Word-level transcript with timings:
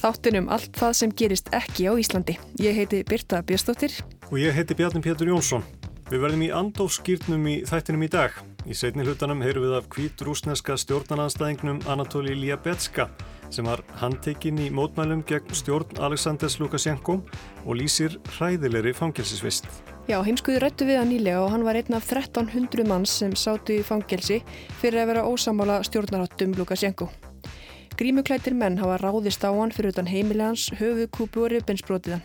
Þáttunum 0.00 0.46
allt 0.48 0.78
það 0.80 0.94
sem 0.96 1.10
gerist 1.12 1.50
ekki 1.52 1.84
á 1.84 1.92
Íslandi. 2.00 2.38
Ég 2.56 2.72
heiti 2.78 3.02
Birta 3.04 3.42
Björnstóttir. 3.44 3.92
Og 4.30 4.38
ég 4.40 4.54
heiti 4.56 4.72
Bjarni 4.78 5.02
Pétur 5.04 5.28
Jónsson. 5.28 5.66
Við 6.08 6.22
verðum 6.24 6.44
í 6.46 6.48
andófskýrnum 6.56 7.44
í 7.50 7.56
þættinum 7.68 8.06
í 8.06 8.08
dag. 8.08 8.38
Í 8.64 8.76
setni 8.76 9.04
hlutanum 9.04 9.44
heyrum 9.44 9.66
við 9.66 9.76
af 9.76 9.90
hvít 9.92 10.24
rúsneska 10.24 10.78
stjórnarnanstæðingnum 10.80 11.84
Anatoli 11.92 12.32
Liabetska 12.38 13.10
sem 13.52 13.66
var 13.66 13.82
handtekinn 14.00 14.60
í 14.62 14.72
mótmælum 14.72 15.20
gegn 15.28 15.52
stjórn 15.52 16.00
Aleksandrs 16.00 16.56
Lukashenko 16.62 17.20
og 17.66 17.72
lýsir 17.76 18.16
hræðilegri 18.38 18.96
fangelsisvist. 18.96 19.68
Já, 20.08 20.16
heimskuður 20.24 20.64
rættu 20.64 20.88
við 20.88 21.02
hann 21.02 21.12
nýlega 21.12 21.44
og 21.44 21.52
hann 21.52 21.66
var 21.66 21.76
einn 21.76 21.98
af 21.98 22.08
1300 22.08 22.88
manns 22.88 23.18
sem 23.20 23.36
sátu 23.36 23.76
í 23.76 23.84
fangelsi 23.84 24.40
fyrir 24.80 25.04
að 25.04 25.12
vera 25.12 25.26
ósamála 25.28 25.82
stjórnaráttum 25.84 26.56
Lukashenko. 26.56 27.10
Grímuklætir 28.00 28.54
menn 28.56 28.78
hafa 28.80 28.94
ráðist 28.96 29.42
á 29.44 29.52
hann 29.52 29.74
fyrir 29.76 29.92
utan 29.92 30.06
heimilegans, 30.08 30.70
höfuðkúpu 30.78 31.42
og 31.44 31.50
ribbinsbrotiðan. 31.52 32.22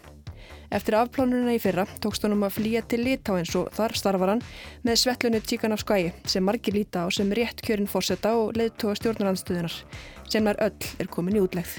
Eftir 0.71 0.95
afplánununa 0.95 1.51
í 1.51 1.59
fyrra 1.59 1.83
tókst 1.99 2.23
hann 2.23 2.31
um 2.31 2.45
að 2.47 2.53
flýja 2.61 2.81
til 2.87 3.01
Litáins 3.03 3.51
og 3.59 3.67
þar 3.75 3.95
starfar 3.99 4.31
hann 4.31 4.43
með 4.87 5.01
svetlunni 5.01 5.41
Tíkan 5.43 5.75
af 5.75 5.83
skæi 5.83 6.13
sem 6.23 6.47
margir 6.47 6.77
líta 6.77 7.03
á 7.03 7.11
sem 7.11 7.27
rétt 7.27 7.59
kjörinn 7.59 7.91
fórsetta 7.91 8.31
og 8.39 8.55
leiðtóa 8.55 8.95
stjórnarandstöðunar 9.01 9.75
sem 10.31 10.47
er 10.47 10.61
öll 10.63 10.87
er 11.03 11.11
komin 11.11 11.35
í 11.35 11.43
útlegð. 11.43 11.75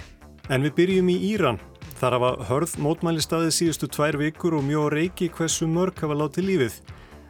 En 0.53 0.69
við 0.69 0.77
byrjum 0.77 1.09
í 1.15 1.17
Íran. 1.33 1.63
Þar 1.97 2.19
hafa 2.19 2.31
hörð 2.51 2.77
mótmæli 2.85 3.25
staðið 3.25 3.57
síðustu 3.63 3.89
tvær 3.97 4.21
vikur 4.21 4.59
og 4.61 4.69
mjög 4.69 4.91
reiki 4.93 5.33
hversu 5.33 5.65
mörg 5.73 6.05
hafa 6.05 6.21
látið 6.21 6.51
lífið. 6.51 6.79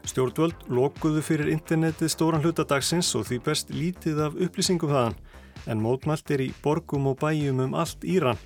Stjórnvöld 0.06 0.66
lokuðu 0.66 1.22
fyrir 1.22 1.54
internetið 1.54 2.10
stóran 2.10 2.42
hlutadagsins 2.42 3.14
og 3.14 3.30
því 3.30 3.42
best 3.46 3.70
lítið 3.70 4.26
af 4.26 4.34
upplýsingum 4.34 4.90
þaðan 4.90 5.18
en 5.66 5.82
mótmælt 5.82 6.30
er 6.34 6.44
í 6.46 6.52
borgum 6.62 7.10
og 7.10 7.18
bæjum 7.20 7.60
um 7.66 7.76
allt 7.78 8.04
Íran 8.06 8.40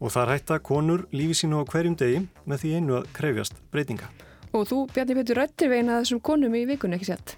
og 0.00 0.14
þar 0.14 0.34
hætta 0.34 0.58
konur 0.64 1.04
lífi 1.12 1.42
sínu 1.42 1.60
á 1.60 1.64
hverjum 1.68 1.96
degi 1.98 2.24
með 2.48 2.62
því 2.62 2.72
einu 2.78 2.98
að 3.00 3.08
krefjast 3.16 3.60
breytinga. 3.72 4.08
Og 4.56 4.66
þú, 4.66 4.86
Bjarni 4.90 5.14
Petur, 5.14 5.38
rættir 5.38 5.70
veina 5.70 6.00
þessum 6.00 6.22
konum 6.24 6.54
í 6.58 6.64
vikunni 6.66 6.96
ekki 6.98 7.10
sett? 7.12 7.36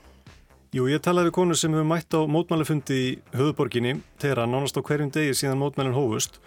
Jú, 0.73 0.87
ég 0.89 1.03
talaði 1.05 1.29
við 1.29 1.37
konur 1.37 1.59
sem 1.61 1.75
hefur 1.75 1.85
mætt 1.85 2.15
á 2.17 2.21
mótmælufundi 2.25 2.97
í 2.97 3.09
höfuborginni 3.37 3.99
þegar 4.23 4.47
nánast 4.49 4.79
á 4.79 4.81
hverjum 4.81 5.11
degi 5.13 5.35
síðan 5.37 5.61
mótmælun 5.61 5.97
hófust 5.99 6.39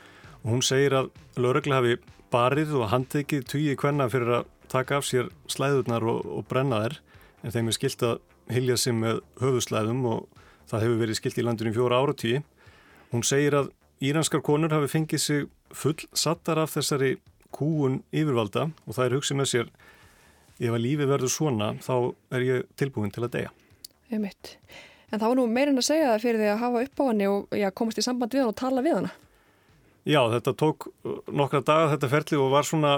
og 0.41 0.55
hún 0.55 0.63
segir 0.65 0.95
að 0.97 1.11
lögreglega 1.37 1.81
hafi 1.83 1.99
barið 2.33 2.73
og 2.79 2.89
handtekið 2.89 3.45
tugi 3.51 3.75
hvenna 3.77 4.07
fyrir 4.09 4.39
að 4.39 4.47
taka 4.71 4.97
af 4.97 5.05
sér 5.05 5.29
slæðurnar 5.51 6.07
og, 6.09 6.25
og 6.25 6.47
brenna 6.49 6.81
þær 6.85 6.97
en 7.43 7.53
þeim 7.53 7.69
er 7.69 7.77
skilt 7.77 8.07
að 8.07 8.17
hilja 8.55 8.77
sig 8.81 8.97
með 8.97 9.21
höfuslæðum 9.41 10.01
og 10.09 10.41
það 10.69 10.87
hefur 10.87 11.01
verið 11.03 11.19
skilt 11.19 11.39
í 11.39 11.45
landinu 11.45 11.71
í 11.71 11.77
fjóra 11.77 12.01
áratíi. 12.01 12.41
Hún 13.13 13.25
segir 13.27 13.55
að 13.57 13.71
íranskar 14.03 14.43
konur 14.45 14.73
hafi 14.73 14.89
fengið 14.91 15.21
sig 15.21 15.45
full 15.75 15.97
sattar 16.13 16.59
af 16.61 16.73
þessari 16.75 17.15
kúun 17.55 18.01
yfirvalda 18.11 18.69
og 18.85 18.97
það 18.97 19.05
er 19.05 19.15
hugsið 19.17 19.39
með 19.39 19.51
sér 19.51 19.69
ef 20.59 20.71
að 20.71 20.81
lífi 20.83 21.07
verður 21.09 21.31
svona 21.31 21.69
þá 21.83 21.95
er 22.35 22.45
ég 22.45 22.67
tilbúin 22.79 23.13
til 23.13 23.25
að 23.25 23.33
deyja. 23.37 23.53
Einmitt. 24.11 24.55
En 25.11 25.19
það 25.19 25.27
var 25.29 25.37
nú 25.39 25.45
meirinn 25.51 25.79
að 25.79 25.87
segja 25.89 26.13
það 26.13 26.23
fyrir 26.23 26.41
því 26.41 26.49
að 26.51 26.61
hafa 26.63 26.83
upp 26.85 27.01
á 27.01 27.03
henni 27.09 27.27
og 27.29 27.55
já, 27.55 27.67
komast 27.71 27.99
í 28.01 28.05
samband 28.05 28.35
við 28.35 28.43
hann 28.43 28.53
og 28.53 28.59
tala 28.59 28.83
við 28.85 28.97
hana. 28.99 29.11
Já, 30.05 30.21
þetta 30.35 30.53
tók 30.59 30.87
uh, 30.87 31.19
nokkra 31.33 31.61
daga 31.65 31.91
þetta 31.95 32.11
ferli 32.11 32.39
og 32.39 32.51
var 32.53 32.67
svona 32.67 32.95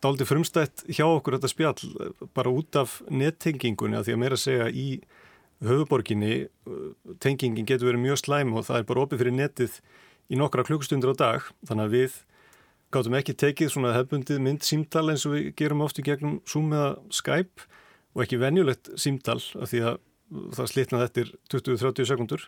dáliti 0.00 0.26
frumstætt 0.28 0.86
hjá 0.88 1.04
okkur 1.06 1.36
þetta 1.36 1.50
spjall 1.52 1.90
bara 2.36 2.52
út 2.52 2.78
af 2.80 3.00
nettengingunni 3.12 3.98
að 3.98 4.08
því 4.08 4.14
að 4.14 4.22
meira 4.22 4.38
segja 4.40 4.68
í 4.72 4.86
höfuborginni 5.66 6.34
uh, 6.46 6.90
tengingin 7.22 7.68
getur 7.68 7.90
verið 7.90 8.04
mjög 8.06 8.22
slæm 8.22 8.54
og 8.56 8.66
það 8.68 8.80
er 8.80 8.88
bara 8.88 9.04
opið 9.06 9.22
fyrir 9.22 9.36
netið 9.36 9.78
í 10.30 10.38
nokkra 10.40 10.64
klukkstundur 10.66 11.12
á 11.12 11.20
dag. 11.20 11.48
Þannig 11.68 11.88
að 11.88 11.96
við 11.96 12.18
gáttum 12.94 13.16
ekki 13.18 13.36
tekið 13.38 13.72
svona 13.74 13.94
hefbundið 13.94 14.40
mynd 14.42 14.64
símtal 14.66 15.06
eins 15.12 15.26
og 15.28 15.36
við 15.36 15.50
gerum 15.58 15.84
oft 15.84 16.00
í 16.00 16.06
gegnum 16.06 16.40
Zoom 16.48 16.72
eða 16.74 16.94
Skype 17.14 17.68
og 18.14 18.24
ekki 18.24 18.40
venjulegt 18.40 18.90
símtal 18.98 19.38
af 19.38 19.70
því 19.70 19.82
að 19.86 20.00
það 20.56 20.70
slitnaði 20.72 21.06
eftir 21.08 21.32
20-30 21.52 22.08
sekundur 22.10 22.46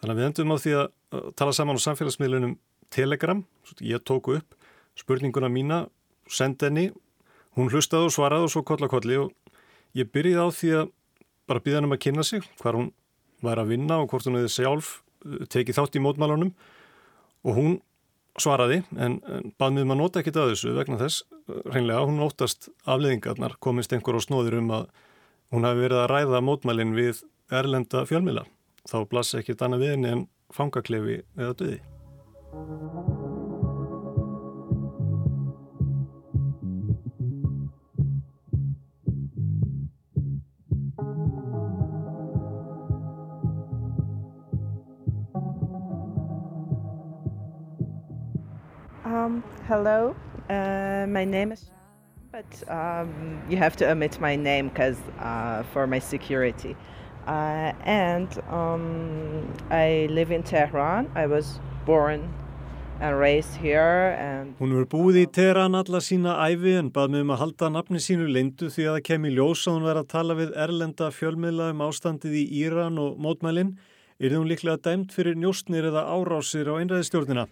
þannig 0.00 0.12
að 0.12 0.18
við 0.18 0.28
endum 0.28 0.52
á 0.52 0.56
því 0.60 0.74
að 0.80 1.30
tala 1.36 1.56
saman 1.56 1.80
á 1.80 1.86
samfélagsmiðlunum 1.86 2.56
Telegram, 2.90 3.44
ég 3.80 4.02
tóku 4.02 4.34
upp 4.40 4.56
spurninguna 4.98 5.48
mína, 5.52 5.84
sendi 6.26 6.66
henni 6.66 6.86
hún 7.56 7.70
hlustaði 7.70 8.08
og 8.08 8.14
svaraði 8.14 8.48
og 8.48 8.52
svo 8.54 8.64
kollakolli 8.66 9.18
og 9.20 9.30
ég 9.96 10.10
byrjiði 10.10 10.42
á 10.42 10.48
því 10.50 10.72
að 10.80 10.90
bara 11.50 11.62
býða 11.64 11.80
henni 11.80 11.90
um 11.90 11.96
að 11.96 12.02
kynna 12.06 12.26
sig 12.26 12.46
hvar 12.62 12.78
hún 12.78 12.90
væri 13.44 13.64
að 13.64 13.72
vinna 13.74 14.00
og 14.00 14.10
hvort 14.12 14.26
hún 14.28 14.38
hefði 14.38 14.54
sjálf 14.56 14.96
uh, 15.26 15.44
tekið 15.52 15.78
þátt 15.80 15.98
í 15.98 16.04
mótmálunum 16.04 16.52
og 17.44 17.56
hún 17.56 17.78
svaraði 18.40 18.82
en, 18.96 19.18
en 19.26 19.52
bað 19.58 19.76
mér 19.76 19.88
maður 19.90 20.02
nota 20.04 20.22
ekkit 20.22 20.38
að 20.40 20.52
þessu 20.54 20.74
vegna 20.78 21.00
þess 21.00 21.24
uh, 21.26 21.60
reynlega 21.74 22.06
hún 22.06 22.24
óttast 22.24 22.70
afleðingarnar 22.86 23.58
komist 23.62 23.94
einhver 23.96 24.18
á 24.18 24.20
snóður 24.22 24.60
um 24.60 24.74
að 24.78 24.90
hún 25.50 25.66
hafi 25.66 25.84
verið 25.86 26.02
að 26.04 26.10
ræða 26.14 26.42
mótmælin 26.46 26.96
við 26.96 27.24
erlenda 27.50 28.04
fjölmila 28.06 28.46
þá 28.88 28.98
blassa 29.10 29.40
ekkit 29.40 29.66
annað 29.66 29.86
við 29.86 29.96
henni 29.96 30.14
en 30.14 30.28
fangaklefi 30.54 31.22
eða 31.38 31.56
döði 31.58 33.09
hello, 49.70 50.16
uh, 50.48 51.06
my 51.06 51.24
name 51.24 51.52
is. 51.52 51.70
But 52.32 52.50
um, 52.68 53.40
you 53.48 53.56
have 53.56 53.76
to 53.76 53.88
omit 53.88 54.20
my 54.20 54.34
name 54.34 54.68
because 54.68 54.98
uh, 55.20 55.62
for 55.72 55.86
my 55.86 56.00
security. 56.00 56.74
Uh, 57.26 57.72
and 57.84 58.28
um, 58.50 59.46
I 59.70 60.08
live 60.10 60.32
in 60.32 60.42
Tehran. 60.42 61.08
I 61.14 61.26
was 61.26 61.60
born 61.86 62.34
and 63.00 63.16
raised 63.16 63.54
here. 63.54 64.16
And 64.18 64.58
Hún 64.58 64.74
verið 64.74 64.90
búið 64.90 65.20
í 65.22 65.24
Teheran 65.38 65.78
alla 65.78 66.02
sína 66.02 66.34
æfi 66.50 66.74
en 66.80 66.90
bað 66.90 67.14
með 67.14 67.26
um 67.26 67.32
að 67.36 67.42
halda 67.44 67.72
nafni 67.76 68.02
sínu 68.02 68.26
lindu 68.26 68.74
því 68.74 68.88
að 68.88 68.96
það 68.96 69.06
kemi 69.12 69.34
ljós 69.38 69.66
að 69.68 69.76
hún 69.76 69.88
verið 69.92 70.02
að 70.02 70.12
tala 70.16 70.38
við 70.42 70.54
erlenda 70.66 71.14
fjölmiðla 71.14 71.72
um 71.76 71.86
ástandið 71.86 72.38
í 72.42 72.46
Íran 72.64 72.98
og 72.98 73.22
mótmælin. 73.22 73.76
Er 74.18 74.34
hún 74.34 74.50
líklega 74.50 74.82
dæmt 74.82 75.14
fyrir 75.14 75.38
njóstnir 75.38 75.86
eða 75.92 76.08
árásir 76.10 76.66
á 76.66 76.74
einræðistjórnina? 76.74 77.46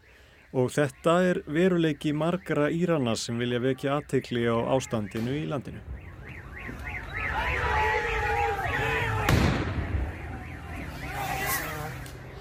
Og 0.53 0.73
þetta 0.73 1.19
er 1.29 1.43
veruleiki 1.47 2.15
margara 2.17 2.71
Írana 2.73 3.17
sem 3.17 3.39
vilja 3.39 3.61
vekja 3.61 3.99
aðtekli 3.99 4.47
á 4.49 4.57
ástandinu 4.77 5.37
í 5.37 5.47
landinu. 5.49 5.85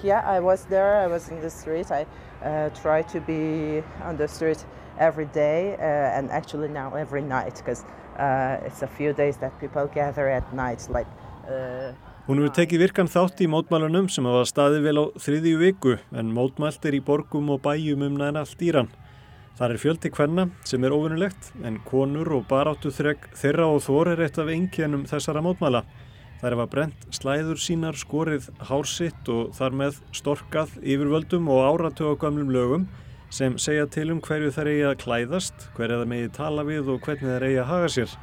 yeah, 0.03 0.21
I 0.25 0.39
was 0.39 0.65
there. 0.65 0.95
I 0.95 1.07
was 1.07 1.29
in 1.29 1.41
the 1.41 1.49
street. 1.49 1.91
I 1.91 2.05
uh, 2.43 2.69
try 2.69 3.01
to 3.01 3.19
be 3.19 3.83
on 4.03 4.17
the 4.17 4.27
street 4.27 4.63
every 4.99 5.25
day 5.25 5.75
uh, 5.75 6.17
and 6.17 6.31
actually 6.31 6.69
now 6.69 6.95
every 6.95 7.21
night 7.21 7.55
because 7.57 7.83
uh, 8.17 8.57
it's 8.65 8.81
a 8.81 8.87
few 8.87 9.13
days 9.13 9.37
that 9.37 9.59
people 9.59 9.85
gather 9.87 10.27
at 10.29 10.51
night 10.53 10.87
like 10.89 11.07
uh, 11.47 11.91
Hún 12.27 12.41
hefur 12.41 12.57
tekið 12.57 12.81
virkan 12.81 13.07
þátt 13.07 13.39
í 13.39 13.45
mótmælunum 13.47 14.09
sem 14.11 14.25
hafa 14.27 14.41
staðið 14.49 14.81
vel 14.83 14.99
á 14.99 15.05
þriðju 15.23 15.59
viku 15.61 15.93
en 16.11 16.33
mótmælt 16.35 16.83
er 16.89 16.97
í 16.97 16.99
borgum 16.99 17.53
og 17.53 17.61
bæjum 17.63 18.03
um 18.03 18.17
næðan 18.19 18.41
allt 18.41 18.65
Íran. 18.67 18.89
Það 19.55 19.71
er 19.71 19.79
fjöldi 19.79 20.11
kvenna 20.11 20.45
sem 20.67 20.83
er 20.83 20.97
ofinnulegt 20.97 21.53
en 21.63 21.79
konur 21.87 22.33
og 22.35 22.43
baráttu 22.51 22.91
þeirra 22.91 23.69
og 23.71 23.79
þor 23.87 24.11
er 24.11 24.25
eitt 24.25 24.41
af 24.43 24.51
enginum 24.51 25.07
þessara 25.07 25.45
mótmæla. 25.45 25.85
Það 26.41 26.51
er 26.51 26.57
að 26.57 26.71
brent 26.75 27.07
slæður 27.15 27.63
sínar 27.63 28.03
skorið 28.03 28.51
hársitt 28.73 29.31
og 29.31 29.55
þar 29.55 29.81
með 29.85 30.03
storkað 30.11 30.75
yfirvöldum 30.83 31.47
og 31.47 31.63
áratögagamlum 31.71 32.51
lögum 32.51 32.89
sem 33.31 33.55
segja 33.55 33.87
til 33.87 34.11
um 34.11 34.19
hverju 34.19 34.51
þær 34.51 34.75
eigi 34.75 34.87
að 34.91 34.99
klæðast, 35.05 35.69
hverja 35.79 36.03
það 36.03 36.11
megi 36.11 36.33
tala 36.35 36.67
við 36.67 36.91
og 36.91 36.99
hvernig 37.07 37.37
þær 37.37 37.47
eigi 37.47 37.63
að 37.63 37.71
haga 37.71 37.93
sér. 37.95 38.19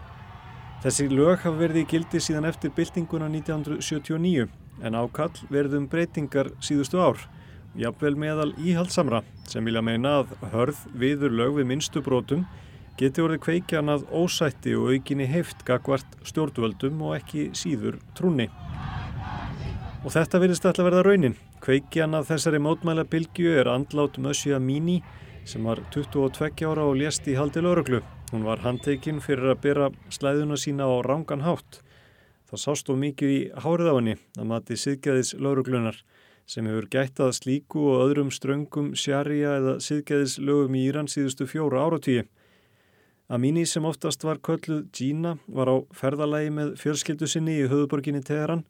Þessi 0.84 1.06
lög 1.08 1.38
hafa 1.40 1.56
verið 1.56 1.78
í 1.81 1.82
gildi 1.88 2.20
síðan 2.20 2.44
eftir 2.44 2.69
byltinguna 2.76 3.31
1979 3.32 4.50
en 4.84 4.96
ákall 4.98 5.32
verðum 5.48 5.86
breytingar 5.88 6.50
síðustu 6.60 6.98
ár 7.00 7.22
jafnvel 7.81 8.12
meðal 8.20 8.50
íhaldsamra 8.60 9.22
sem 9.48 9.64
vilja 9.64 9.81
meina 9.81 10.19
að 10.20 10.34
hörð 10.52 10.82
viður 10.92 11.32
lög 11.38 11.54
við 11.56 11.70
minnstu 11.70 12.02
brotum 12.04 12.42
geti 13.00 13.25
orðið 13.25 13.40
kveikjan 13.46 13.88
að 13.94 14.04
ósætti 14.12 14.75
og 14.76 14.90
aukinni 14.92 15.25
heift 15.31 15.64
gagvart 15.64 16.19
stjórnvöldum 16.28 17.00
og 17.08 17.16
ekki 17.16 17.46
síður 17.56 17.96
trúni. 18.19 18.50
Og 20.04 20.12
þetta 20.12 20.42
virðist 20.42 20.69
alltaf 20.69 20.84
verða 20.84 21.06
raunin. 21.06 21.38
Kveikjan 21.64 22.19
að 22.19 22.28
þessari 22.34 22.60
mótmæla 22.60 23.06
bylgju 23.08 23.56
er 23.56 23.72
andlát 23.72 24.20
Mössja 24.20 24.60
Míní 24.60 25.00
sem 25.48 25.64
var 25.64 25.81
22 25.96 26.69
ára 26.69 26.84
og 26.84 27.00
lést 27.00 27.25
í 27.25 27.38
haldi 27.40 27.64
lauruglu. 27.64 28.02
Hún 28.32 28.44
var 28.47 28.62
handtekinn 28.65 29.21
fyrir 29.23 29.53
að 29.53 29.61
byrja 29.65 29.88
slæðuna 30.12 30.56
sína 30.59 30.87
á 30.88 30.94
rángan 31.05 31.44
hátt. 31.44 31.81
Það 32.50 32.62
sást 32.62 32.91
og 32.93 32.99
mikið 33.00 33.32
í 33.35 33.41
hárið 33.65 33.91
á 33.91 33.94
henni 33.94 34.15
að 34.38 34.49
mati 34.50 34.76
siðgæðis 34.81 35.35
lauruglunar 35.38 35.99
sem 36.47 36.67
hefur 36.69 36.88
gættað 36.93 37.32
slíku 37.38 37.85
og 37.93 38.03
öðrum 38.05 38.31
ströngum 38.35 38.93
sjarja 38.99 39.56
eða 39.61 39.75
siðgæðislögum 39.85 40.76
í 40.76 40.82
Íran 40.88 41.09
síðustu 41.09 41.47
fjóru 41.49 41.81
áratíi. 41.81 42.25
Amini 43.32 43.65
sem 43.67 43.85
oftast 43.88 44.25
var 44.25 44.41
kölluð 44.44 44.85
Gina 44.93 45.38
var 45.47 45.70
á 45.73 45.77
ferðalagi 45.97 46.53
með 46.53 46.75
fjölskyldu 46.81 47.29
sinni 47.31 47.56
í 47.62 47.69
höfuborginni 47.70 48.20
Teheran 48.25 48.67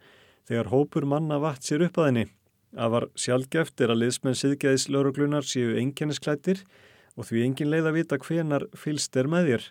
þegar 0.46 0.70
hópur 0.70 1.06
manna 1.10 1.40
vatt 1.42 1.66
sér 1.66 1.86
upp 1.88 1.98
að 1.98 2.10
henni. 2.10 2.26
Það 2.74 2.92
var 2.94 3.06
sjálfgeft 3.18 3.82
er 3.82 3.94
að 3.94 4.02
liðsmenn 4.02 4.38
siðgæðislauruglunar 4.38 5.46
séu 5.46 5.74
enginnisklættir 5.80 6.62
og 7.14 7.28
því 7.28 7.44
engin 7.46 7.70
leið 7.72 7.88
að 7.90 7.96
vita 7.98 8.18
hvenar 8.20 8.66
fylst 8.78 9.16
er 9.16 9.30
með 9.30 9.50
þér. 9.50 9.66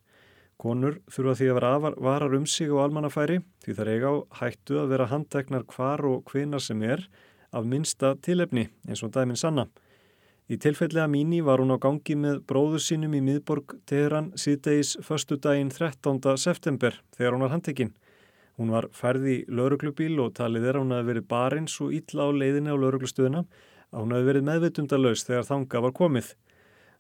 Konur 0.63 0.99
þurfa 1.11 1.37
því 1.39 1.47
að 1.51 1.57
vera 1.59 1.93
varar 2.07 2.35
um 2.37 2.45
sig 2.47 2.71
og 2.71 2.83
almannafæri 2.85 3.39
því 3.65 3.73
það 3.75 3.85
er 3.85 3.93
eiga 3.93 4.11
á 4.13 4.15
hættu 4.39 4.79
að 4.79 4.91
vera 4.93 5.09
handteknar 5.11 5.65
hvar 5.73 6.05
og 6.07 6.29
hvenar 6.31 6.63
sem 6.63 6.83
er 6.85 7.07
af 7.53 7.65
minsta 7.67 8.13
tilefni 8.23 8.69
eins 8.87 9.03
og 9.03 9.11
dæmin 9.15 9.39
sanna. 9.39 9.67
Í 10.51 10.57
tilfelli 10.59 10.99
að 10.99 11.11
Míní 11.13 11.39
var 11.43 11.61
hún 11.63 11.71
á 11.71 11.79
gangi 11.79 12.15
með 12.19 12.41
bróður 12.47 12.81
sínum 12.83 13.13
í 13.15 13.21
miðborg 13.23 13.77
Teheran 13.87 14.33
síðdeis 14.35 14.97
förstu 15.01 15.37
daginn 15.39 15.71
13. 15.71 16.19
september 16.37 16.97
þegar 17.15 17.35
hún 17.35 17.45
var 17.45 17.53
handtekinn. 17.55 17.93
Hún 18.59 18.73
var 18.75 18.89
færði 18.93 19.37
í 19.39 19.45
lauruglubíl 19.47 20.19
og 20.21 20.35
talið 20.37 20.67
er 20.67 20.77
að 20.77 20.83
hún 20.83 20.93
hafi 20.93 21.09
verið 21.09 21.29
barins 21.31 21.77
og 21.81 21.95
ítla 21.95 22.27
á 22.27 22.29
leiðinni 22.35 22.75
á 22.75 22.77
lauruglustöðuna 22.77 23.45
að 23.45 24.01
hún 24.01 24.13
hafi 24.13 24.27
verið 24.29 24.47
meðvitundalös 24.49 25.25
þegar 25.25 25.47
þanga 25.47 25.83
var 25.87 25.95
komið. 25.97 26.33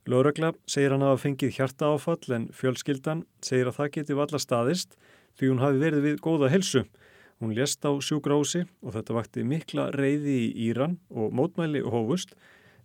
Laurugla 0.09 0.51
segir 0.67 0.91
hann 0.91 1.05
að 1.05 1.13
hafa 1.13 1.23
fengið 1.27 1.55
hjarta 1.57 1.93
áfall 1.93 2.35
en 2.35 2.49
fjölskyldan 2.51 3.23
segir 3.43 3.69
að 3.71 3.77
það 3.79 3.93
geti 3.97 4.19
valla 4.19 4.41
staðist 4.41 4.97
því 5.39 5.53
hún 5.53 5.63
hafi 5.63 5.83
verið 5.83 6.07
við 6.09 6.21
góða 6.23 6.51
helsu 6.51 6.83
Hún 7.43 7.55
lést 7.55 7.83
á 7.83 7.91
sjúgrási 7.99 8.61
og 8.79 8.93
þetta 8.95 9.15
vakti 9.17 9.41
mikla 9.43 9.89
reyði 9.91 10.35
í 10.47 10.51
Íran 10.69 10.93
og 11.11 11.33
mótmæli 11.35 11.81
hófust 11.83 12.37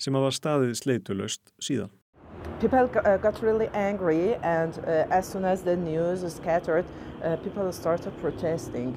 sem 0.02 0.16
hafa 0.18 0.32
staðið 0.34 0.72
sleitulöst 0.80 1.52
síðan. 1.62 1.92
People 2.58 2.90
uh, 3.04 3.14
got 3.22 3.38
really 3.42 3.68
angry 3.70 4.34
and 4.42 4.80
uh, 4.82 5.06
as 5.14 5.30
soon 5.30 5.44
as 5.44 5.62
the 5.62 5.76
news 5.76 6.26
scattered, 6.34 6.84
uh, 7.22 7.36
people 7.44 7.70
started 7.70 8.12
protesting. 8.20 8.96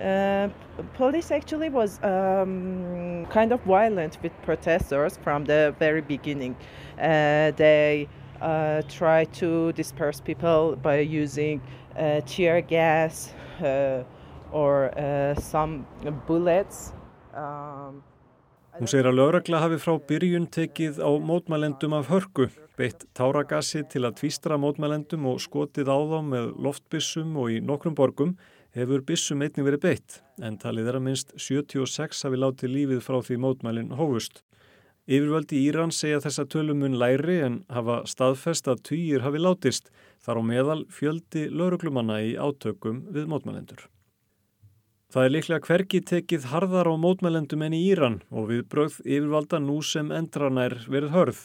Uh, 0.00 0.48
police 0.94 1.30
actually 1.30 1.68
was 1.68 2.02
um, 2.02 3.26
kind 3.30 3.52
of 3.52 3.60
violent 3.62 4.18
with 4.22 4.32
protesters 4.42 5.18
from 5.22 5.44
the 5.44 5.74
very 5.78 6.00
beginning. 6.00 6.56
Uh, 6.98 7.52
they 7.52 8.08
uh, 8.40 8.82
tried 8.88 9.32
to 9.32 9.72
disperse 9.72 10.20
people 10.20 10.76
by 10.82 10.98
using 10.98 11.60
tear 12.26 12.60
gas, 12.60 13.32
or 14.54 14.90
uh, 14.98 15.34
some 15.40 15.86
bullets. 16.26 16.92
Um, 17.34 18.02
Hún 18.74 18.90
segir 18.90 19.06
að 19.06 19.20
lögregla 19.20 19.60
hafi 19.62 19.76
frá 19.78 19.94
byrjun 20.02 20.48
tekið 20.50 20.96
á 20.98 21.10
mótmælendum 21.22 21.92
af 21.94 22.08
hörku, 22.10 22.48
beitt 22.74 23.04
táragassi 23.14 23.84
til 23.86 24.02
að 24.02 24.16
tvístra 24.18 24.58
mótmælendum 24.58 25.28
og 25.30 25.38
skotið 25.44 25.86
á 25.86 25.98
þá 26.10 26.18
með 26.26 26.48
loftbissum 26.58 27.36
og 27.38 27.54
í 27.54 27.60
nokkrum 27.62 27.94
borgum 27.94 28.32
hefur 28.74 29.04
bissum 29.06 29.44
einnig 29.44 29.66
verið 29.68 29.82
beitt, 29.84 30.18
en 30.42 30.58
talið 30.58 30.90
er 30.90 30.98
að 30.98 31.06
minst 31.06 31.32
76 31.38 32.24
hafi 32.26 32.40
látið 32.40 32.74
lífið 32.74 33.04
frá 33.06 33.20
því 33.22 33.38
mótmælinn 33.44 33.94
hófust. 33.98 34.42
Yfirvöldi 35.04 35.60
Íran 35.68 35.92
segja 35.92 36.22
þessa 36.24 36.46
tölumun 36.48 36.96
læri 36.98 37.40
en 37.44 37.58
hafa 37.68 38.00
staðfest 38.08 38.70
að 38.72 38.84
týjir 38.88 39.24
hafi 39.26 39.42
látist, 39.42 39.90
þar 40.24 40.40
á 40.40 40.42
meðal 40.48 40.78
fjöldi 40.88 41.50
lauruglumanna 41.52 42.22
í 42.24 42.34
átökum 42.40 43.04
við 43.12 43.28
mótmælendur. 43.28 43.84
Það 45.12 45.26
er 45.28 45.30
líklega 45.30 45.66
hverki 45.68 46.00
tekið 46.02 46.46
harðar 46.50 46.88
á 46.90 46.94
mótmælendum 46.98 47.62
enn 47.62 47.76
í 47.76 47.84
Íran 47.92 48.16
og 48.34 48.48
við 48.48 48.64
brögð 48.72 48.96
yfirvalda 49.04 49.60
nú 49.62 49.76
sem 49.86 50.08
endranær 50.10 50.80
verið 50.90 51.12
hörð. 51.14 51.42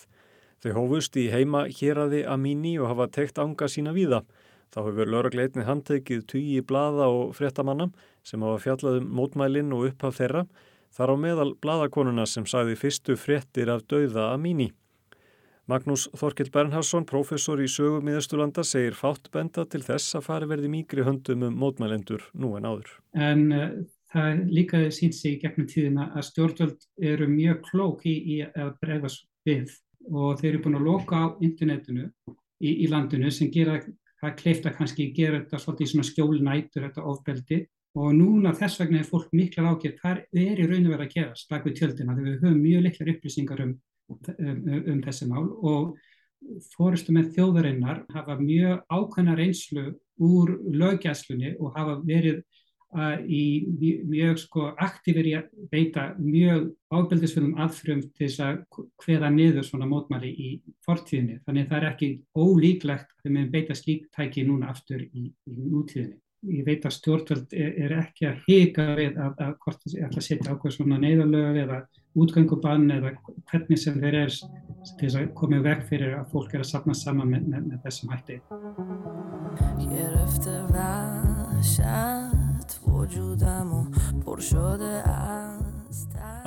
Þau 0.64 0.72
hófust 0.80 1.20
í 1.20 1.28
heima 1.30 1.68
héræði 1.68 2.24
Amini 2.26 2.80
og 2.80 2.90
hafa 2.90 3.06
tekt 3.20 3.38
anga 3.44 3.70
sína 3.70 3.94
víða. 3.94 4.24
Þá 4.70 4.80
hefur 4.86 5.10
lauragleitni 5.10 5.66
handtekið 5.66 6.26
tugi 6.30 6.60
blada 6.62 7.08
og 7.10 7.32
fréttamanna 7.38 7.90
sem 8.26 8.44
hafa 8.46 8.60
fjallað 8.66 9.00
um 9.02 9.08
mótmælinn 9.18 9.74
og 9.74 9.88
upphaf 9.90 10.20
þeirra, 10.20 10.44
þar 10.94 11.14
á 11.14 11.16
meðal 11.24 11.54
bladakonuna 11.62 12.26
sem 12.30 12.46
sagði 12.50 12.78
fyrstu 12.78 13.16
fréttir 13.18 13.72
af 13.74 13.88
dauða 13.90 14.32
Amini. 14.34 14.70
Magnús 15.70 16.08
Þorkill 16.18 16.50
Bernhardsson, 16.54 17.06
professor 17.06 17.60
í 17.62 17.68
sögum 17.70 18.08
í 18.10 18.16
Östurlanda, 18.18 18.64
segir 18.66 18.96
fátt 18.98 19.30
benda 19.34 19.68
til 19.70 19.84
þess 19.86 20.18
að 20.18 20.26
fari 20.26 20.50
verði 20.50 20.72
mýgri 20.74 21.06
höndum 21.06 21.46
um 21.46 21.60
mótmælendur 21.62 22.26
nú 22.34 22.56
en 22.58 22.66
áður. 22.66 22.90
En 23.14 23.44
uh, 23.54 23.68
það 24.14 24.42
líka 24.50 24.82
sínt 24.96 25.18
sig 25.18 25.38
gegnum 25.44 25.70
tíðina 25.70 26.10
að 26.16 26.26
stjórnvöld 26.32 26.88
eru 27.12 27.30
mjög 27.30 27.62
klók 27.70 28.06
í, 28.10 28.16
í 28.18 28.40
að 28.50 28.74
bregðast 28.82 29.28
við 29.46 29.76
og 30.10 30.40
þeir 30.40 30.56
eru 30.56 30.64
búin 30.64 30.80
að 30.80 30.88
loka 30.90 31.22
á 31.22 31.28
internetinu 31.46 32.08
í, 32.26 32.72
í 32.72 32.90
landinu 32.90 33.30
sem 33.34 33.52
gera 33.54 33.78
það 34.22 34.40
kleifta 34.42 34.74
kannski 34.76 35.12
gera 35.16 35.42
þetta 35.42 35.60
svolítið 35.64 35.92
svona 35.94 36.10
skjólnætur, 36.10 36.88
þetta 36.88 37.06
ofbeldi. 37.12 37.60
Og 38.00 38.12
núna 38.14 38.54
þess 38.54 38.80
vegna 38.80 39.00
er 39.02 39.08
fólk 39.08 39.32
mikla 39.34 39.72
ágjörð 39.72 40.02
hvað 40.02 40.20
er 40.38 40.60
í 40.62 40.66
raun 40.70 40.86
og 40.86 40.92
verið 40.94 41.06
að 41.08 41.14
gera 41.16 41.38
stakku 41.40 41.72
tjöldina? 41.74 42.16
Þegar 42.16 42.28
við 42.28 42.44
höfum 42.44 42.60
mjög 42.62 42.84
liklar 42.86 43.14
upplýsingar 43.16 43.64
um 43.66 43.72
um, 44.10 44.62
um 44.94 45.02
þessi 45.06 45.28
mál 45.30 45.48
og 45.48 45.98
fórustu 46.74 47.14
með 47.16 47.34
þjóðarinnar 47.36 48.06
hafa 48.16 48.38
mjög 48.40 48.84
ákvæmna 48.88 49.36
reynslu 49.38 49.86
úr 50.24 50.56
lögjæslunni 50.72 51.56
og 51.60 51.76
hafa 51.76 52.00
verið 52.08 52.42
í 52.90 53.42
mjög 54.10 54.40
sko 54.42 54.70
aktífur 54.82 55.28
í 55.30 55.36
að 55.38 55.50
beita 55.70 56.08
mjög 56.18 56.72
ábeldisfjölum 56.90 57.60
aðfrum 57.62 58.02
til 58.18 58.26
þess 58.26 58.40
að 58.42 58.64
hveða 59.04 59.30
niður 59.34 59.68
svona 59.68 59.90
mótmæli 59.90 60.32
í 60.34 60.50
fortíðinni. 60.86 61.38
Þannig 61.46 61.70
það 61.70 61.78
er 61.78 61.90
ekki 61.92 62.10
ólíklegt 62.34 63.14
að 63.14 63.28
við 63.28 63.36
meðum 63.36 63.54
beita 63.54 63.78
slíktæki 63.78 64.48
núna 64.48 64.74
aftur 64.74 65.06
í, 65.06 65.30
í 65.30 65.54
nútíðinni. 65.70 66.18
Ég 66.50 66.64
veit 66.64 66.86
að 66.88 66.94
stjórnvöld 66.96 67.52
er, 67.52 67.74
er 67.84 67.92
ekki 68.00 68.30
að 68.30 68.38
hika 68.48 68.84
við 68.96 69.18
að, 69.20 69.34
að 69.44 69.56
hvort 69.60 69.82
það 69.84 69.98
er 70.00 70.14
að 70.14 70.24
setja 70.24 70.54
ákveð 70.54 70.76
svona 70.78 71.00
neyðalög 71.04 71.58
eða 71.66 71.82
útgöngubann 72.16 72.88
eða 72.96 73.12
hvernig 73.52 73.80
sem 73.82 74.00
þeir 74.00 74.18
er 74.24 74.32
til 74.32 75.04
þess 75.04 75.20
að 75.20 75.34
koma 75.36 75.60
í 75.60 75.66
veg 75.68 75.84
fyrir 75.92 76.16
að 76.22 76.32
fólk 76.32 76.56
er 76.56 76.64
að 76.64 76.72
sapna 76.72 76.96
saman 76.96 77.36
með, 77.36 77.44
með, 77.52 77.62
með 77.74 77.80
þessum 77.86 78.16
hætti. 78.16 78.40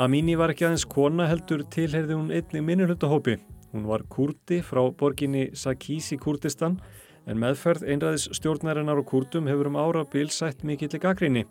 Amini 0.02 0.36
var 0.38 0.52
ekki 0.52 0.66
aðeins 0.68 0.86
kona 0.88 1.26
heldur 1.30 1.64
tilherði 1.72 2.14
hún 2.16 2.30
einni 2.34 2.62
minnulhundahópi. 2.64 3.36
Hún 3.72 3.86
var 3.88 4.04
kurdi 4.12 4.60
frá 4.64 4.82
borginni 4.98 5.50
Sakís 5.56 6.12
í 6.14 6.18
Kurdistan 6.20 6.78
en 7.26 7.38
meðferð 7.40 7.86
einræðis 7.88 8.28
stjórnarinnar 8.36 9.00
og 9.00 9.08
kurdum 9.08 9.48
hefur 9.50 9.70
um 9.70 9.78
ára 9.80 10.04
bilsætt 10.12 10.64
mikill 10.66 10.92
í 10.92 11.00
gaggrinni. 11.02 11.44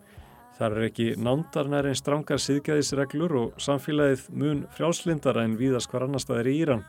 Það 0.58 0.78
er 0.78 0.88
ekki 0.88 1.08
nándarnar 1.18 1.88
en 1.90 1.98
strangar 1.98 2.42
síðgæðisreglur 2.44 3.38
og 3.40 3.62
samfélagið 3.62 4.28
mun 4.38 4.66
frjálslindara 4.76 5.46
en 5.48 5.56
víðast 5.58 5.90
hvar 5.90 6.06
annar 6.06 6.22
staðir 6.22 6.52
í 6.52 6.58
Íran. 6.62 6.84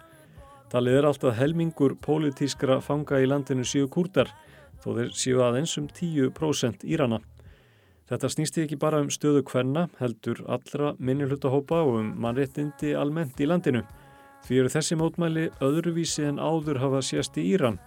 Talið 0.72 0.98
er 0.98 1.08
alltaf 1.08 1.38
helmingur 1.38 1.94
pólitískra 2.00 2.80
fanga 2.84 3.20
í 3.22 3.28
landinu 3.28 3.64
síu 3.64 3.88
kurdar, 3.92 4.28
þó 4.82 4.96
þeir 4.98 5.14
síu 5.16 5.42
aðeins 5.44 5.76
um 5.80 5.88
10% 5.88 6.84
Írana. 6.88 7.22
Þetta 8.10 8.28
snýsti 8.28 8.64
ekki 8.64 8.78
bara 8.82 9.00
um 9.02 9.10
stöðu 9.12 9.44
kvenna, 9.46 9.86
heldur 10.00 10.42
allra 10.50 10.92
minnilhutahópa 10.98 11.82
og 11.86 12.00
um 12.00 12.08
mannréttindi 12.22 12.96
almennt 12.98 13.38
í 13.40 13.46
landinu. 13.46 13.84
Því 14.42 14.58
eru 14.58 14.72
þessi 14.74 14.98
mótmæli 14.98 15.44
öðruvísi 15.62 16.26
en 16.26 16.40
áður 16.42 16.80
hafa 16.82 17.02
sést 17.06 17.38
í 17.38 17.46
Íran. 17.54 17.78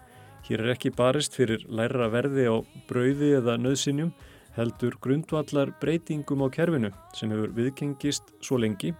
Hér 0.48 0.64
er 0.64 0.76
ekki 0.76 0.94
barist 0.96 1.36
fyrir 1.36 1.66
læra 1.68 2.08
verði 2.14 2.48
á 2.48 2.56
brauði 2.88 3.34
eða 3.42 3.58
nöðsinjum, 3.60 4.14
heldur 4.56 4.96
grundvallar 5.04 5.74
breytingum 5.82 6.46
á 6.46 6.48
kerfinu 6.54 6.94
sem 7.18 7.34
hefur 7.34 7.52
viðgengist 7.58 8.32
svo 8.40 8.60
lengi 8.62 8.94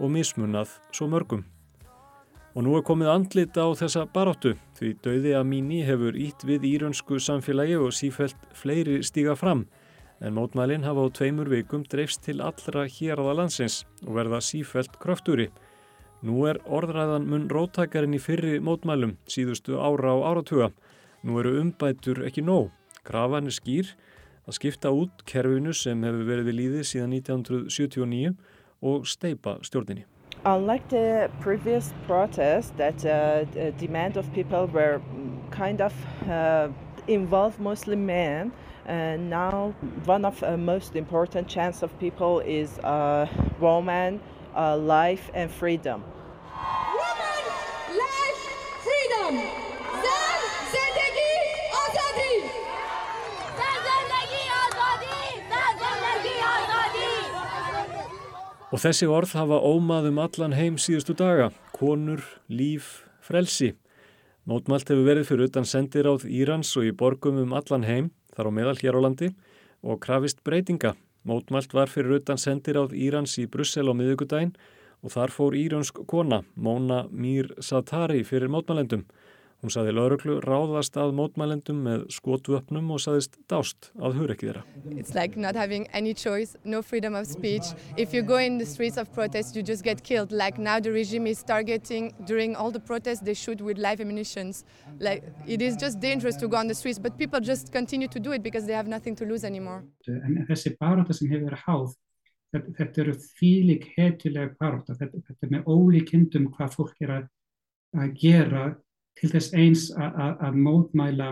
og 0.00 0.10
mismunnað 0.10 0.72
svo 0.90 1.06
mörgum. 1.12 1.44
Og 2.56 2.64
nú 2.64 2.74
er 2.78 2.84
komið 2.88 3.12
andlit 3.12 3.58
á 3.60 3.68
þessa 3.76 4.06
baráttu 4.08 4.56
því 4.78 4.94
dauði 5.04 5.34
að 5.36 5.48
míní 5.52 5.82
hefur 5.86 6.16
ítt 6.16 6.42
við 6.48 6.64
írönsku 6.72 7.20
samfélagi 7.20 7.76
og 7.78 7.92
sífælt 7.94 8.48
fleiri 8.56 9.02
stíga 9.04 9.36
fram 9.36 9.66
en 10.20 10.34
mótmælinn 10.34 10.86
hafa 10.86 11.04
á 11.04 11.08
tveimur 11.12 11.48
vikum 11.52 11.84
dreifst 11.84 12.22
til 12.24 12.40
allra 12.40 12.86
hér 12.88 13.20
aða 13.20 13.34
landsins 13.40 13.84
og 14.06 14.16
verða 14.16 14.40
sífælt 14.40 14.96
kröftúri. 15.02 15.50
Nú 16.22 16.46
er 16.48 16.58
orðræðan 16.64 17.28
mun 17.28 17.48
róttakarinn 17.52 18.16
í 18.16 18.22
fyrri 18.22 18.58
mótmælum 18.58 19.16
síðustu 19.28 19.76
ára 19.76 20.16
á 20.16 20.18
áratuga. 20.32 20.70
Nú 21.22 21.38
eru 21.40 21.60
umbætur 21.60 22.24
ekki 22.24 22.42
nóg. 22.42 22.70
Krafan 23.04 23.46
er 23.46 23.54
skýr 23.54 23.92
að 24.46 24.56
skipta 24.58 24.90
út 24.94 25.24
kerfinu 25.28 25.74
sem 25.74 26.02
hefur 26.06 26.24
verið 26.30 26.48
við 26.48 26.58
líði 26.60 26.84
síðan 26.86 27.16
1979 27.20 28.36
og 28.82 29.06
steipa 29.06 29.58
stjórninni. 29.66 30.06
Unlike 30.44 30.88
the 30.88 31.30
previous 31.40 31.92
protests 32.06 32.70
that 32.76 33.04
uh, 33.04 33.44
the 33.52 33.72
demand 33.78 34.16
of 34.16 34.32
people 34.32 34.66
were 34.72 35.00
kind 35.50 35.80
of 35.80 35.92
uh, 36.28 36.68
involved 37.08 37.58
mostly 37.58 37.96
men, 37.96 38.52
uh, 38.88 39.16
now 39.16 39.74
one 40.04 40.24
of 40.24 40.40
the 40.40 40.56
most 40.56 40.96
important 40.96 41.48
chance 41.48 41.82
of 41.82 41.90
people 41.98 42.40
is 42.40 42.78
uh, 42.80 43.26
woman, 43.60 44.20
uh, 44.54 44.76
life 44.76 45.30
and 45.34 45.50
freedom. 45.50 46.02
Woman, 47.00 47.42
life, 47.98 48.42
freedom. 48.86 49.34
Zan, 50.04 50.40
zendegi, 50.74 51.32
azadi. 51.82 52.34
Zan, 53.58 53.78
zendegi, 53.88 54.42
azadi. 54.62 55.18
Zan, 55.50 55.72
zendegi, 55.82 56.36
azadi. 56.52 57.14
Og 58.70 58.78
þessi 58.82 59.08
orð 59.10 59.34
hafa 59.38 59.58
ómað 59.62 60.12
um 60.12 60.22
allan 60.26 60.54
heim 60.54 60.78
síðustu 60.78 61.16
daga. 61.18 61.50
Konur, 61.74 62.22
líf, 62.48 63.02
frelsi. 63.20 63.74
Mótmælt 64.46 64.86
hefur 64.92 65.08
verið 65.08 65.26
fyrir 65.26 65.48
utan 65.48 65.66
sendiráð 65.66 66.28
Írans 66.30 66.70
og 66.78 66.86
í 66.86 66.92
borgum 66.94 67.40
um 67.42 67.54
allan 67.58 67.82
heim, 67.82 68.12
þar 68.36 68.52
á 68.52 68.56
meðal 68.60 68.78
hér 68.82 68.98
á 68.98 69.00
landi, 69.00 69.32
og 69.82 70.00
krafist 70.04 70.42
breytinga. 70.44 70.94
Mótmælt 71.26 71.72
var 71.74 71.90
fyrir 71.90 72.20
utan 72.20 72.38
sendiráð 72.38 72.94
Írans 72.94 73.34
í 73.42 73.48
Brussel 73.50 73.88
á 73.90 73.94
miðugudaginn 73.96 74.54
og 75.02 75.12
þar 75.12 75.32
fór 75.34 75.56
írönsk 75.58 76.04
kona, 76.06 76.42
Móna 76.54 77.06
Mír 77.10 77.50
Satari, 77.58 78.22
fyrir 78.24 78.50
mótmælendum. 78.52 79.04
Hún 79.66 79.72
saði 79.74 79.92
lauruglu 79.96 80.36
ráðast 80.44 80.94
að 80.94 81.08
mótmælendum 81.18 81.78
með 81.82 82.02
skotvöpnum 82.14 82.92
og 82.94 83.00
saðist 83.02 83.32
dást 83.50 83.88
að 83.98 84.12
hur 84.20 84.30
ekki 84.30 84.46
þeirra. 84.46 84.60
It's 84.94 85.16
like 85.16 85.34
not 85.34 85.58
having 85.58 85.88
any 85.90 86.12
choice, 86.14 86.54
no 86.62 86.82
freedom 86.86 87.16
of 87.18 87.26
speech. 87.26 87.72
If 87.96 88.14
you 88.14 88.22
go 88.22 88.38
in 88.38 88.58
the 88.58 88.64
streets 88.64 88.96
of 88.96 89.10
protest, 89.12 89.56
you 89.56 89.64
just 89.66 89.82
get 89.82 90.04
killed. 90.04 90.30
Like 90.30 90.56
now 90.56 90.78
the 90.78 90.92
regime 90.92 91.26
is 91.26 91.42
targeting, 91.42 92.14
during 92.26 92.54
all 92.54 92.70
the 92.70 92.78
protests, 92.78 93.26
they 93.26 93.34
shoot 93.34 93.60
with 93.60 93.76
live 93.76 94.00
ammunitions. 94.00 94.62
Like 95.00 95.26
it 95.48 95.60
is 95.60 95.74
just 95.74 95.98
dangerous 95.98 96.36
to 96.36 96.46
go 96.46 96.62
on 96.62 96.68
the 96.68 96.78
streets, 96.78 97.00
but 97.00 97.18
people 97.18 97.40
just 97.40 97.72
continue 97.72 98.06
to 98.06 98.20
do 98.20 98.38
it 98.38 98.44
because 98.44 98.66
they 98.66 98.78
have 98.78 98.86
nothing 98.86 99.16
to 99.16 99.26
lose 99.26 99.42
anymore. 99.42 99.82
En 100.06 100.46
þessi 100.46 100.76
baróta 100.78 101.10
sem 101.10 101.26
hefur 101.26 101.50
verið 101.50 101.66
háð, 101.66 101.92
þetta, 102.54 102.78
þetta 102.78 103.06
eru 103.08 103.18
þýlik 103.34 103.92
hetulega 103.98 104.54
baróta. 104.62 104.94
Þetta, 104.94 105.26
þetta 105.26 105.50
er 105.50 105.54
með 105.58 105.70
ólíkindum 105.74 106.50
hvað 106.54 106.74
fólk 106.78 107.02
er 107.02 107.18
að, 107.18 107.30
að 107.98 108.18
gera 108.22 108.66
til 109.16 109.30
þess 109.32 109.54
eins 109.56 109.88
að 109.96 110.58
mótmæla 110.60 111.30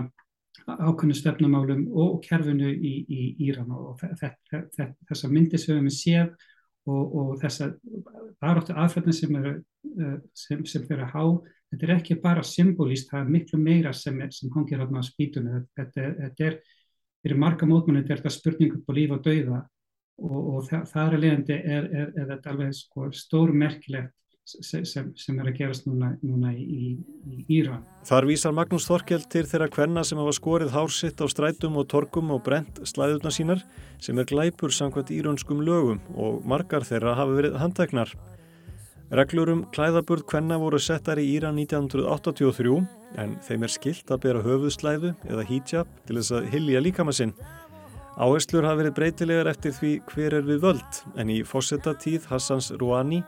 ákveðnu 0.64 1.16
stefnumálum 1.18 1.84
og 1.92 2.20
kerfinu 2.24 2.70
í, 2.72 2.94
í 3.04 3.22
Íran. 3.48 3.72
Og 3.74 4.00
þessa 4.00 5.30
myndi 5.30 5.60
sem 5.60 5.74
við 5.74 5.80
hefum 5.80 5.92
séð 5.92 6.30
og, 6.88 7.16
og 7.20 7.34
þessa 7.42 7.72
baráttu 8.40 8.76
aðferðin 8.76 9.18
sem 9.18 9.36
eru 9.40 9.54
sem, 10.36 10.64
sem 10.68 10.86
fyrir 10.86 11.04
að 11.06 11.12
há, 11.12 11.24
þetta 11.72 11.86
er 11.86 11.94
ekki 11.98 12.16
bara 12.22 12.44
symbolíst, 12.46 13.10
það 13.10 13.20
er 13.20 13.34
miklu 13.36 13.60
meira 13.60 13.92
sem, 13.96 14.18
sem 14.32 14.52
hangir 14.54 14.82
á 14.82 14.86
spítunum, 15.04 15.66
þetta, 15.76 16.10
þetta 16.22 16.48
er 16.48 16.58
fyrir 17.24 17.40
marga 17.40 17.68
mótmæli 17.68 18.04
þetta 18.08 18.28
er 18.30 18.36
spurning 18.36 18.76
upp 18.78 18.90
á 18.90 18.92
líf 18.96 19.14
og 19.16 19.22
dauða. 19.24 19.62
Og, 20.24 20.34
og 20.54 20.66
það, 20.68 20.82
það 20.92 21.14
er 21.14 21.22
leiðandi 21.24 21.54
er, 21.58 21.86
er, 21.90 22.10
er 22.14 22.28
þetta 22.28 22.50
alveg 22.52 22.74
sko, 22.78 23.08
stór 23.18 23.50
merkilegt 23.50 24.12
sem, 24.44 24.84
sem 25.16 25.38
er 25.40 25.48
að 25.48 25.56
gerast 25.58 25.86
núna, 25.88 26.12
núna 26.24 26.52
í, 26.52 26.94
í 27.24 27.44
Íran. 27.58 27.82
Þar 28.04 28.28
vísar 28.28 28.54
Magnús 28.56 28.86
Þorkjeld 28.88 29.26
til 29.32 29.44
þeirra 29.48 29.70
kvenna 29.72 30.04
sem 30.04 30.20
hafa 30.20 30.34
skorið 30.36 30.74
hársitt 30.74 31.22
á 31.24 31.26
strætum 31.30 31.78
og 31.80 31.88
torkum 31.92 32.32
og 32.34 32.44
brent 32.44 32.82
slæðurna 32.84 33.32
sínar 33.34 33.64
sem 34.04 34.18
er 34.20 34.28
glæpur 34.28 34.74
samkvæmt 34.74 35.12
íronskum 35.14 35.64
lögum 35.64 36.02
og 36.14 36.44
margar 36.48 36.84
þeirra 36.84 37.16
hafi 37.18 37.40
verið 37.40 37.58
handteknar. 37.62 38.14
Reglurum 39.14 39.66
klæðaburð 39.74 40.24
kvenna 40.28 40.56
voru 40.58 40.80
settar 40.80 41.20
í 41.20 41.26
Íran 41.36 41.58
1983 41.60 42.78
en 43.20 43.36
þeim 43.46 43.66
er 43.66 43.72
skilt 43.72 44.08
að 44.10 44.22
bera 44.24 44.44
höfuðslæðu 44.44 45.12
eða 45.28 45.44
hijab 45.48 45.90
til 46.08 46.18
þess 46.18 46.34
að 46.34 46.48
hilja 46.54 46.82
líkamassinn. 46.82 47.34
Áherslur 48.14 48.66
hafi 48.66 48.84
verið 48.84 48.96
breytilegar 48.96 49.50
eftir 49.50 49.74
því 49.74 49.92
hver 50.12 50.36
er 50.38 50.44
við 50.46 50.60
völd 50.62 51.00
en 51.18 51.30
í 51.34 51.40
fósettatíð 51.46 52.28
Hassans 52.30 52.70
Rouhani 52.78 53.22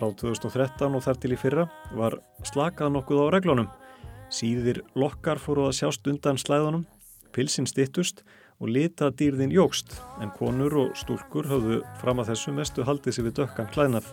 frá 0.00 0.08
2013 0.16 0.96
og 0.96 1.04
þar 1.04 1.18
til 1.20 1.34
í 1.34 1.38
fyrra 1.38 1.66
var 1.96 2.16
slakað 2.48 2.94
nokkuð 2.94 3.20
á 3.20 3.26
reglunum. 3.36 3.68
Síðir 4.32 4.82
lokkar 4.94 5.40
fóru 5.42 5.66
að 5.68 5.76
sjást 5.80 6.06
undan 6.08 6.38
slæðunum, 6.40 6.86
pilsinn 7.34 7.68
stittust 7.68 8.22
og 8.60 8.70
litadýrðin 8.72 9.52
jógst 9.52 9.98
en 10.22 10.32
konur 10.38 10.76
og 10.84 10.98
stúlkur 10.98 11.48
höfðu 11.50 11.80
fram 12.00 12.22
að 12.22 12.32
þessu 12.32 12.54
mestu 12.56 12.86
haldið 12.86 13.16
sér 13.16 13.26
við 13.28 13.36
dökkan 13.40 13.72
klæðnað. 13.74 14.06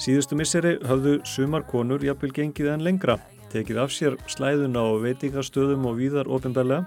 Síðustu 0.00 0.36
misseri 0.36 0.76
höfðu 0.88 1.20
sumar 1.28 1.64
konur 1.68 2.04
jafnvel 2.04 2.32
gengið 2.36 2.72
en 2.74 2.84
lengra, 2.84 3.18
tekið 3.52 3.82
af 3.84 3.94
sér 3.94 4.18
slæðuna 4.32 4.84
og 4.92 5.04
veitingastöðum 5.04 5.86
og 5.88 6.00
víðar 6.00 6.28
ofinbælega. 6.28 6.86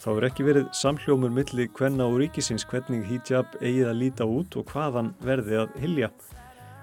Þá 0.00 0.10
er 0.14 0.26
ekki 0.30 0.46
verið 0.46 0.68
samhljómur 0.72 1.32
milli 1.34 1.66
hvenna 1.76 2.06
og 2.08 2.22
ríkisins 2.22 2.64
hvernig 2.70 3.04
hijab 3.10 3.58
eigið 3.60 3.90
að 3.90 3.98
líta 4.00 4.24
út 4.24 4.56
og 4.56 4.70
hvaðan 4.72 5.12
verði 5.26 5.58
að 5.60 5.74
hilja. 5.82 6.08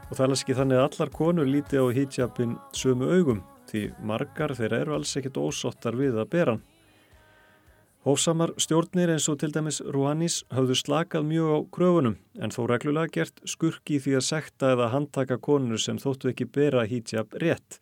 Og 0.08 0.16
það 0.16 0.24
er 0.24 0.30
alveg 0.30 0.42
ekki 0.44 0.58
þannig 0.62 0.80
að 0.80 0.88
allar 0.88 1.14
konur 1.18 1.50
líti 1.52 1.80
á 1.80 1.86
hijabin 1.92 2.58
sömu 2.72 3.12
augum 3.12 3.44
því 3.68 3.84
margar 4.08 4.56
þeirra 4.56 4.82
eru 4.86 4.98
alls 4.98 5.14
ekkit 5.20 5.40
ósottar 5.42 5.98
við 6.00 6.20
að 6.22 6.30
bera 6.32 6.56
hann. 6.56 6.66
Hófsamar 8.08 8.54
stjórnir 8.56 9.12
eins 9.12 9.26
og 9.28 9.42
til 9.42 9.50
dæmis 9.52 9.82
Rouhanis 9.84 10.38
höfðu 10.56 10.78
slakað 10.80 11.26
mjög 11.28 11.50
á 11.52 11.60
kröfunum 11.76 12.14
en 12.40 12.54
þó 12.56 12.62
reglulega 12.72 13.12
gert 13.18 13.42
skurki 13.44 13.98
því 14.00 14.14
að 14.16 14.24
sekta 14.30 14.70
eða 14.78 14.88
handtaka 14.94 15.36
konur 15.44 15.82
sem 15.84 16.00
þóttu 16.00 16.32
ekki 16.32 16.48
bera 16.48 16.86
hijab 16.88 17.36
rétt. 17.44 17.82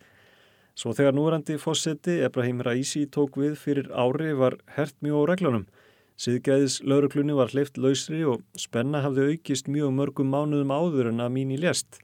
Svo 0.74 0.96
þegar 0.98 1.14
núrandi 1.14 1.60
fósetti 1.62 2.18
Ebrahim 2.26 2.58
Raisi 2.66 3.04
tók 3.06 3.38
við 3.38 3.54
fyrir 3.60 3.86
ári 3.94 4.34
var 4.34 4.58
hert 4.74 4.98
mjög 4.98 5.22
á 5.22 5.24
reglunum. 5.30 5.68
Siðgæðis 6.18 6.80
lauruglunni 6.82 7.36
var 7.38 7.54
hleyft 7.54 7.78
lausri 7.78 8.24
og 8.26 8.42
spenna 8.58 9.04
hafði 9.06 9.30
aukist 9.30 9.70
mjög 9.70 9.94
mörgum 9.94 10.34
mánuðum 10.34 10.74
áður 10.74 11.12
en 11.12 11.22
að 11.22 11.32
mín 11.38 11.54
í 11.54 11.60
lést. 11.62 12.00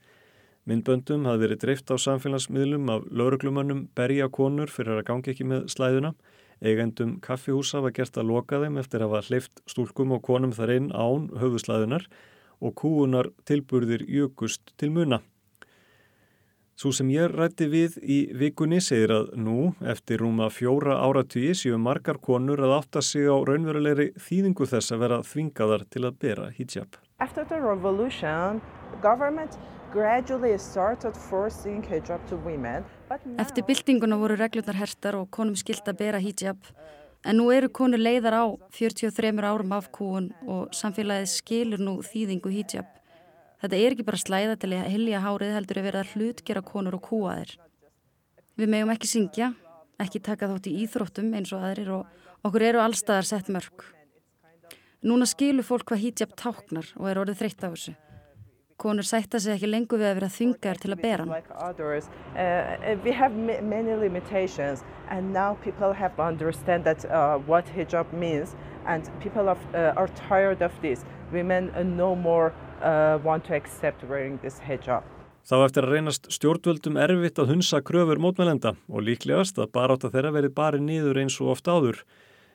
Myndböndum 0.62 1.24
hafði 1.26 1.42
verið 1.42 1.58
dreift 1.64 1.90
á 1.90 1.98
samfélagsmiðlum 1.98 2.90
af 2.94 3.06
lauruglumannum 3.10 3.88
berja 3.98 4.28
konur 4.30 4.70
fyrir 4.70 5.00
að 5.00 5.08
gangi 5.08 5.32
ekki 5.32 5.46
með 5.50 5.64
slæðuna. 5.74 6.12
Eigendum 6.62 7.16
kaffihúsa 7.24 7.80
var 7.82 7.90
gert 7.96 8.14
að 8.14 8.28
loka 8.30 8.60
þeim 8.62 8.78
eftir 8.78 9.02
að 9.02 9.16
hafa 9.16 9.26
hleyft 9.26 9.64
stúlkum 9.66 10.14
og 10.14 10.22
konum 10.22 10.54
þar 10.54 10.74
inn 10.76 10.86
án 10.94 11.26
höfuslæðunar 11.42 12.06
og 12.62 12.76
kúunar 12.78 13.32
tilburðir 13.42 14.06
jökust 14.06 14.70
til 14.78 14.92
muna. 14.94 15.18
Svo 16.78 16.94
sem 16.94 17.10
ég 17.10 17.34
rætti 17.34 17.66
við 17.66 17.98
í 18.00 18.20
vikunni 18.38 18.78
segir 18.80 19.10
að 19.18 19.34
nú, 19.38 19.74
eftir 19.82 20.22
rúma 20.22 20.46
fjóra 20.50 21.00
áratvíi, 21.02 21.52
séu 21.58 21.74
margar 21.78 22.22
konur 22.22 22.62
að 22.62 22.78
átta 22.78 23.02
sig 23.02 23.26
á 23.26 23.34
raunverulegri 23.34 24.12
þýðingu 24.14 24.70
þess 24.70 24.94
að 24.94 25.04
vera 25.04 25.22
þvingaðar 25.26 25.84
til 25.90 26.06
að 26.06 26.18
bera 26.22 26.48
hijab. 26.54 27.02
After 27.18 27.44
the 27.44 27.58
revolution, 27.58 28.62
government 29.02 29.58
Eftir 33.42 33.64
byltinguna 33.68 34.16
voru 34.16 34.38
reglurnar 34.40 34.78
hertar 34.78 35.18
og 35.18 35.26
konum 35.36 35.56
skilt 35.58 35.88
að 35.90 35.98
bera 35.98 36.20
hijab. 36.22 36.62
En 37.28 37.36
nú 37.36 37.50
eru 37.52 37.68
konur 37.68 38.00
leiðar 38.00 38.38
á 38.40 38.44
43 38.72 39.44
árum 39.44 39.74
af 39.76 39.90
kúun 39.92 40.30
og 40.48 40.72
samfélagið 40.72 41.28
skilur 41.34 41.82
nú 41.84 41.98
þýðingu 42.06 42.50
hijab. 42.54 42.88
Þetta 43.60 43.78
er 43.78 43.94
ekki 43.94 44.06
bara 44.08 44.22
slæða 44.22 44.56
til 44.62 44.72
að 44.74 44.88
hilja 44.94 45.20
hárið 45.22 45.52
heldur 45.58 45.80
að 45.82 45.86
vera 45.90 46.06
hlutgera 46.14 46.62
konur 46.66 46.96
og 46.96 47.04
kúa 47.10 47.34
þeir. 47.42 47.52
Við 48.58 48.72
megum 48.72 48.94
ekki 48.94 49.10
syngja, 49.10 49.50
ekki 50.00 50.22
taka 50.24 50.48
þátt 50.50 50.70
í 50.72 50.78
íþróttum 50.86 51.28
eins 51.36 51.52
og 51.52 51.66
aðrir 51.68 51.92
og 51.98 52.48
okkur 52.48 52.64
eru 52.70 52.80
allstaðar 52.80 53.28
sett 53.28 53.52
mörg. 53.52 53.84
Núna 55.04 55.28
skilur 55.28 55.68
fólk 55.68 55.92
hvað 55.92 56.02
hijab 56.06 56.32
táknar 56.32 56.88
og 56.96 57.12
er 57.12 57.22
orðið 57.22 57.44
þreytt 57.44 57.68
af 57.68 57.76
þessu. 57.76 57.94
Konur 58.82 59.06
sætta 59.06 59.40
sig 59.40 59.54
ekki 59.56 59.70
lengur 59.70 60.00
við 60.02 60.10
að 60.10 60.18
vera 60.18 60.30
þvingar 60.36 60.80
til 60.82 60.90
að 60.94 61.02
bera 61.02 61.22
hann. 61.24 61.32
like 61.32 61.50
others. 61.70 62.10
Uh, 62.34 62.96
we 63.04 63.12
have 63.12 63.32
ma- 63.36 63.60
many 63.62 63.94
limitations, 63.94 64.82
and 65.08 65.32
now 65.32 65.54
people 65.64 65.92
have 65.92 66.18
understand 66.18 66.84
that 66.84 67.04
uh, 67.06 67.38
what 67.46 67.64
hijab 67.76 68.12
means, 68.12 68.56
and 68.86 69.10
people 69.20 69.48
of, 69.48 69.58
uh, 69.74 70.00
are 70.00 70.10
tired 70.28 70.62
of 70.62 70.72
this. 70.82 71.04
Women 71.32 71.72
no 71.96 72.14
more 72.14 72.52
want 73.24 73.44
to 73.44 73.54
accept 73.54 74.02
wearing 74.10 74.38
this 74.42 74.58
hijab. 74.60 75.02
Þá 75.42 75.56
eftir 75.64 75.86
að 75.86 75.94
reynast 75.96 76.28
stjórnvöldum 76.30 76.98
erfitt 77.02 77.38
að 77.42 77.48
hunsa 77.50 77.80
kröfur 77.82 78.20
mótmælenda 78.22 78.76
og 78.86 79.02
líklegast 79.02 79.56
að 79.58 79.72
baráta 79.74 80.10
þeirra 80.12 80.30
verið 80.36 80.52
bari 80.54 80.78
nýður 80.82 81.18
eins 81.22 81.38
og 81.42 81.56
oft 81.56 81.66
áður. 81.66 81.98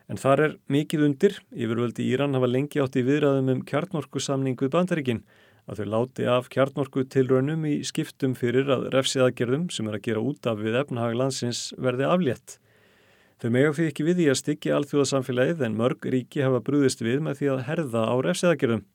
En 0.07 0.15
þar 0.15 0.43
er 0.45 0.53
mikið 0.71 1.03
undir, 1.03 1.35
yfirvöldi 1.51 2.05
Íran 2.07 2.37
hafa 2.37 2.47
lengi 2.47 2.79
átt 2.79 2.95
í 2.95 3.03
viðræðum 3.03 3.51
um 3.51 3.65
kjarnorkusamning 3.67 4.55
við 4.55 4.71
bandaríkin, 4.71 5.19
að 5.67 5.81
þau 5.81 5.87
láti 5.91 6.27
af 6.31 6.47
kjarnorku 6.53 7.03
tilraunum 7.11 7.65
í 7.67 7.75
skiptum 7.87 8.35
fyrir 8.39 8.69
að 8.71 8.87
refsiðagerðum 8.95 9.67
sem 9.73 9.87
er 9.89 9.97
að 9.97 10.05
gera 10.07 10.23
út 10.23 10.47
af 10.47 10.61
við 10.63 10.79
efnahag 10.79 11.17
landsins 11.19 11.67
verði 11.75 12.07
aflétt. 12.07 12.57
Þau 13.37 13.49
mega 13.53 13.73
því 13.75 13.87
ekki 13.91 14.05
við 14.07 14.21
því 14.21 14.27
að 14.31 14.39
styggja 14.39 14.77
alþjóðasamfélagið 14.77 15.65
en 15.67 15.75
mörg 15.77 16.07
ríki 16.09 16.41
hafa 16.41 16.63
brúðist 16.65 17.03
við 17.05 17.19
með 17.25 17.41
því 17.41 17.49
að 17.53 17.65
herða 17.67 18.05
á 18.09 18.15
refsiðagerðum. 18.25 18.85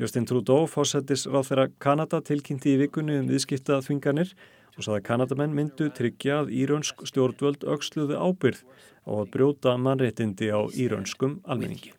Justin 0.00 0.26
Trudeau 0.28 0.66
fósettis 0.68 1.26
ráð 1.28 1.50
þeirra 1.50 1.68
Kanada 1.82 2.20
tilkynnti 2.24 2.74
í 2.74 2.80
vikunni 2.80 3.18
um 3.20 3.30
viðskipta 3.30 3.78
þvinganir 3.84 4.34
og 4.76 4.84
saði 4.84 4.98
að 4.98 5.06
Kanadamenn 5.08 5.56
myndu 5.56 5.88
tryggja 5.94 6.42
að 6.42 6.52
írönsk 6.56 7.06
stjórnvöld 7.10 7.66
auksluðu 7.68 8.18
ábyrð 8.18 8.62
á 9.06 9.10
að 9.16 9.30
brjóta 9.34 9.76
mannréttindi 9.80 10.50
á 10.52 10.60
írönskum 10.72 11.40
almenningi. 11.44 11.94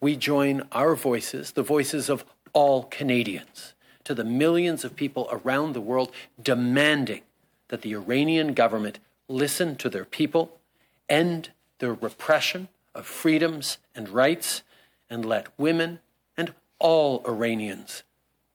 We 0.00 0.16
join 0.16 0.62
our 0.72 0.94
voices, 0.94 1.52
the 1.52 1.62
voices 1.62 2.10
of 2.10 2.24
all 2.52 2.84
Canadians, 2.84 3.74
to 4.04 4.14
the 4.14 4.24
millions 4.24 4.84
of 4.84 4.96
people 4.96 5.28
around 5.30 5.72
the 5.72 5.80
world 5.80 6.10
demanding 6.42 7.22
that 7.68 7.82
the 7.82 7.94
Iranian 7.94 8.54
government 8.54 8.98
listen 9.28 9.76
to 9.76 9.88
their 9.88 10.04
people, 10.04 10.58
end 11.08 11.50
their 11.78 11.94
repression 11.94 12.68
of 12.94 13.06
freedoms 13.06 13.78
and 13.94 14.08
rights, 14.08 14.62
and 15.08 15.24
let 15.24 15.46
women 15.58 16.00
and 16.36 16.54
all 16.78 17.22
Iranians 17.26 18.02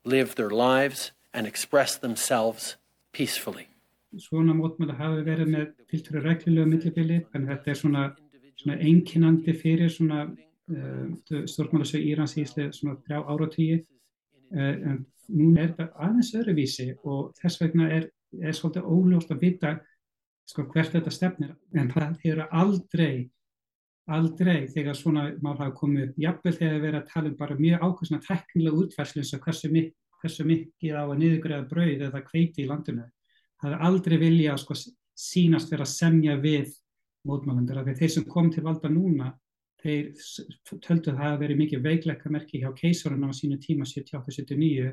live 0.03 0.35
their 0.35 0.49
lives 0.49 1.11
and 1.33 1.47
express 1.47 1.97
themselves 1.97 2.75
peacefully. 3.11 3.67
Svona 4.15 4.53
mótmæli 4.55 4.93
hafi 4.95 5.23
verið 5.27 5.49
með 5.51 6.65
millibili, 6.65 7.17
en 7.35 7.47
þetta 7.47 7.71
er 7.71 7.75
svona, 7.75 8.03
svona 8.55 8.77
fyrir 9.59 9.89
svona 9.91 10.21
stjórnmálasög 10.69 12.05
Írans 12.05 12.35
í 12.37 12.45
Ísli 12.45 12.69
svona 12.73 12.97
þrjá 13.05 13.21
áratíi. 13.31 13.81
Uh, 14.55 14.73
en 14.73 14.97
núna 15.33 15.63
er 15.63 15.73
þetta 15.73 16.05
aðeins 16.07 16.33
öðruvísi 16.37 16.87
og 17.03 17.31
þess 17.41 17.61
vegna 17.61 17.89
er, 17.93 18.09
er 18.41 18.57
svolítið 18.57 18.89
óljóst 18.93 19.33
að 19.33 19.41
vita 19.45 19.71
sko, 20.45 20.67
hvert 20.73 20.93
þetta 20.93 21.13
stefnir. 21.13 21.55
En 21.73 21.89
það 21.93 22.27
eru 22.29 22.47
aldrei, 22.51 23.25
aldrei 24.05 24.67
þegar 24.73 24.97
svona 24.97 25.27
mál 25.41 25.57
hafa 25.57 25.73
komið 25.77 26.09
upp, 26.09 26.23
jafnvel 26.27 26.57
þegar 26.59 26.81
verið 26.83 26.99
að 27.01 27.11
tala 27.13 27.31
um 27.31 27.37
bara 27.39 27.59
mjög 27.59 27.85
ákveðsna 27.87 28.23
teknilega 28.27 28.83
útfærslu 28.83 29.23
eins 29.23 29.33
og 29.37 29.45
hversu, 29.47 29.71
mik 29.73 29.93
hversu 30.21 30.45
mikið 30.47 30.97
á 30.97 31.03
að 31.05 31.19
niðurgreða 31.21 31.69
brauð 31.69 32.05
eða 32.07 32.21
kveiti 32.25 32.63
í 32.63 32.69
landinu 32.69 33.05
það 33.61 33.73
er 33.73 33.85
aldrei 33.87 34.17
vilja 34.21 34.57
sko, 34.61 34.77
sínast 35.15 35.71
vera 35.71 35.85
að 35.85 35.93
semja 35.93 36.35
við 36.41 36.73
mótmælendur 37.25 37.81
af 37.81 37.87
því 37.87 37.95
þeir 38.01 38.13
sem 38.15 38.27
kom 38.29 38.51
til 38.53 38.63
valda 38.65 38.91
núna 38.91 39.31
þeir 39.85 40.79
töldu 40.83 41.13
það 41.13 41.29
að 41.29 41.39
veri 41.43 41.59
mikið 41.61 41.85
veikleika 41.85 42.33
merki 42.33 42.63
hjá 42.63 42.71
keisarinn 42.75 43.25
á 43.25 43.31
sínu 43.33 43.59
tíma 43.61 43.87
78-79 43.87 44.91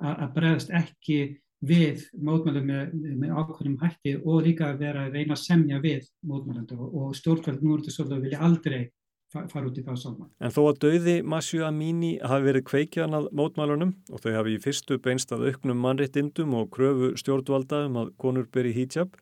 að 0.00 0.28
bregðast 0.34 0.72
ekki 0.74 1.20
við 1.60 2.06
mótmælum 2.16 2.70
með, 2.70 2.94
með 3.20 3.34
ákveðnum 3.36 3.80
hætti 3.82 4.14
og 4.24 4.46
líka 4.46 4.70
að 4.70 4.80
vera 4.86 5.04
að 5.06 5.18
reyna 5.18 5.36
að 5.36 5.42
semja 5.42 5.80
við 5.82 6.08
mótmælendur 6.24 6.80
og, 6.80 6.94
og 6.96 7.18
stjórnvöld 7.18 7.60
nú 7.60 7.74
er 7.74 7.82
þetta 7.82 7.96
svolítið 7.96 8.16
að 8.16 8.24
vilja 8.24 8.42
aldrei 8.48 8.80
fara 9.30 9.68
út 9.68 9.78
í 9.78 9.84
það 9.86 9.98
saman. 10.00 10.30
En 10.42 10.54
þó 10.54 10.60
að 10.64 10.80
döiði 10.82 11.16
Masju 11.22 11.62
Amini 11.66 12.14
hafi 12.18 12.46
verið 12.48 12.64
kveikjan 12.66 13.14
að 13.14 13.28
mótmælunum 13.36 13.92
og 14.10 14.22
þau 14.24 14.32
hafi 14.38 14.56
í 14.56 14.62
fyrstu 14.64 14.98
beinst 15.02 15.34
að 15.36 15.50
auknum 15.50 15.84
mannréttindum 15.84 16.56
og 16.58 16.70
kröfu 16.74 17.12
stjórnvalda 17.20 17.84
um 17.86 18.00
að 18.02 18.14
konur 18.18 18.48
beri 18.50 18.72
hijab, 18.74 19.12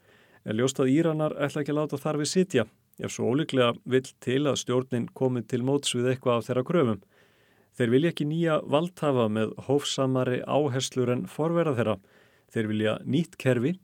er 0.49 0.57
ljóst 0.57 0.81
að 0.81 0.95
Íranar 0.95 1.37
ætla 1.37 1.65
ekki 1.65 1.75
að 1.75 1.81
láta 1.83 2.01
þar 2.01 2.23
við 2.23 2.31
sitja, 2.33 2.65
ef 2.99 3.15
svo 3.15 3.33
ólíklega 3.33 3.73
vill 3.87 4.09
til 4.25 4.43
að 4.51 4.61
stjórnin 4.63 5.09
komið 5.17 5.49
til 5.53 5.63
móts 5.67 5.95
við 5.95 6.13
eitthvað 6.13 6.41
af 6.41 6.49
þeirra 6.49 6.65
kröfum. 6.71 7.03
Þeir 7.79 7.93
vilja 7.95 8.11
ekki 8.13 8.27
nýja 8.27 8.55
valdhafa 8.67 9.29
með 9.31 9.53
hófsamari 9.69 10.41
áherslur 10.43 11.13
en 11.15 11.27
forverða 11.31 11.77
þeirra. 11.79 11.99
Þeir 12.51 12.71
vilja 12.73 12.95
nýtt 13.07 13.37
kerfi, 13.39 13.77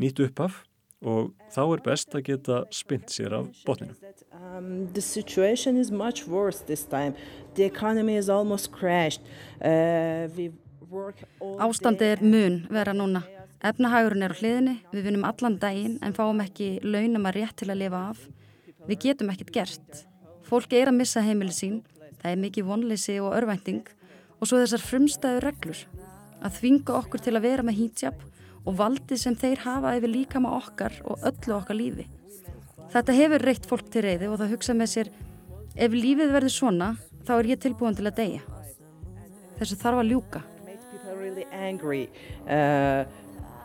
nýtt 0.00 0.22
upphaf 0.24 0.62
og 1.04 1.34
þá 1.52 1.60
er 1.64 1.82
best 1.84 2.14
að 2.16 2.24
geta 2.30 2.58
spint 2.72 3.12
sér 3.12 3.34
af 3.36 3.50
botninu. 3.66 3.92
Um, 4.32 4.88
the 4.94 5.02
situation 5.04 5.76
is 5.76 5.90
much 5.90 6.26
worse 6.26 6.64
this 6.64 6.84
time. 6.84 7.14
The 7.54 7.64
economy 7.64 8.16
is 8.16 8.30
almost 8.30 8.72
crashed. 8.72 9.20
Uh, 9.60 10.28
we 10.36 10.50
work 10.88 11.20
all 11.40 11.58
Ástandi 11.58 12.08
er 12.14 12.22
mun 12.22 12.64
vera 12.70 12.96
núna. 12.96 13.24
Efnahagurinn 13.64 14.24
er 14.24 14.32
á 14.32 14.36
hliðinni, 14.36 14.74
við 14.92 15.06
vinum 15.08 15.22
allan 15.24 15.58
daginn 15.60 15.98
en 16.04 16.16
fáum 16.16 16.40
ekki 16.44 16.78
launum 16.84 17.28
að 17.28 17.38
rétt 17.40 17.60
til 17.60 17.70
að 17.72 17.80
lifa 17.84 18.00
af. 18.10 18.24
Við 18.88 19.00
getum 19.06 19.32
ekkert 19.32 19.52
gert. 19.54 20.04
Fólk 20.44 20.74
er 20.76 20.90
að 20.90 20.98
missa 20.98 21.22
heimili 21.24 21.54
sín, 21.56 21.80
það 22.20 22.30
er 22.30 22.40
mikið 22.42 22.68
vonleysi 22.68 23.18
og 23.22 23.36
örvænting 23.38 23.84
og 24.40 24.48
svo 24.48 24.60
þessar 24.60 24.84
frumstæðu 24.84 25.42
reglur. 25.44 25.80
Að 26.44 26.58
þvinga 26.58 26.96
okkur 27.00 27.24
til 27.24 27.34
að 27.38 27.46
vera 27.46 27.64
með 27.64 27.78
hijab 27.80 28.24
og 28.64 28.76
valdi 28.80 29.16
sem 29.20 29.36
þeir 29.36 29.64
hafa 29.64 29.94
yfir 29.98 30.12
líkama 30.12 30.52
okkar 30.58 30.98
og 31.08 31.24
öllu 31.24 31.56
okkar 31.56 31.78
lífi. 31.78 32.08
Þetta 32.92 33.16
hefur 33.16 33.46
reitt 33.48 33.68
fólk 33.68 33.88
til 33.90 34.04
reyði 34.04 34.28
og 34.30 34.40
það 34.40 34.52
hugsa 34.54 34.76
með 34.76 34.92
sér 34.92 35.12
ef 35.74 35.94
lífið 35.96 36.34
verður 36.36 36.54
svona 36.54 36.90
þá 37.24 37.38
er 37.38 37.54
ég 37.54 37.62
tilbúin 37.64 37.96
til 37.96 38.08
að 38.08 38.18
deyja. 38.20 38.42
Þessu 39.58 39.80
þarf 39.80 40.02
að 40.02 40.12
ljúka. 40.12 40.42
people 40.94 41.16
really 41.16 41.46
angry. 41.52 42.08
Uh, 42.46 43.04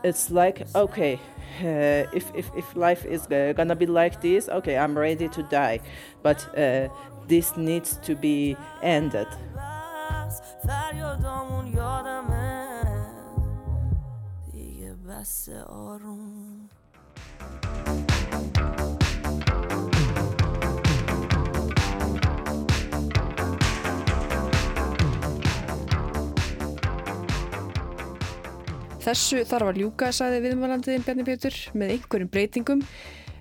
it's 0.04 0.30
like, 0.32 0.68
okay, 0.76 1.20
uh, 1.62 2.10
if, 2.14 2.32
if, 2.36 2.50
if 2.56 2.76
life 2.76 3.06
is 3.06 3.28
uh, 3.28 3.54
gonna 3.56 3.76
be 3.76 3.86
like 3.86 4.22
this, 4.22 4.50
okay, 4.50 4.78
I'm 4.78 4.98
ready 4.98 5.28
to 5.30 5.44
die. 5.44 5.80
But 6.24 6.46
uh, 6.58 6.90
this 7.28 7.58
needs 7.58 7.98
to 8.04 8.16
be 8.16 8.58
ended. 8.82 9.28
Þessu 29.10 29.40
þarf 29.50 29.72
að 29.72 29.80
ljúka, 29.82 30.12
sagði 30.14 30.44
viðmælandiðin 30.44 31.02
Bjarni 31.08 31.24
Pétur, 31.26 31.56
með 31.74 31.96
einhverjum 31.96 32.30
breytingum. 32.30 32.82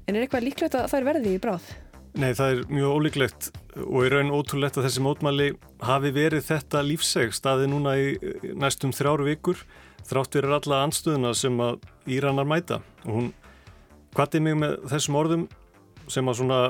En 0.09 0.17
er 0.17 0.25
eitthvað 0.25 0.47
líklegt 0.47 0.77
að 0.79 0.87
það 0.89 0.99
er 0.99 1.07
verði 1.09 1.33
í 1.35 1.41
bráð? 1.43 1.67
Nei, 2.17 2.31
það 2.39 2.53
er 2.55 2.63
mjög 2.73 2.95
ólíklegt 2.95 3.49
og 3.83 4.07
í 4.07 4.13
raun 4.15 4.33
ótrúlegt 4.33 4.79
að 4.81 4.87
þessi 4.89 5.03
mótmæli 5.05 5.51
hafi 5.85 6.15
verið 6.17 6.47
þetta 6.47 6.81
lífseg 6.87 7.37
staði 7.37 7.69
núna 7.69 7.93
í 8.01 8.17
næstum 8.57 8.95
þrjáru 8.97 9.29
vikur 9.29 9.61
þrátt 10.09 10.41
verið 10.41 10.57
alla 10.57 10.81
anstöðuna 10.87 11.35
sem 11.37 11.61
að 11.61 11.85
Íranar 12.17 12.49
mæta 12.49 12.81
og 13.05 13.13
hún 13.13 13.31
kvatti 14.17 14.41
mig 14.41 14.57
með 14.57 14.81
þessum 14.89 15.21
orðum 15.21 15.47
sem 16.09 16.33
að 16.33 16.41
svona 16.41 16.63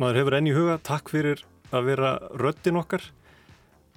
maður 0.00 0.22
hefur 0.22 0.38
enn 0.40 0.48
í 0.48 0.56
huga, 0.56 0.80
takk 0.80 1.12
fyrir 1.12 1.44
að 1.68 1.92
vera 1.92 2.16
röttin 2.40 2.80
okkar 2.80 3.04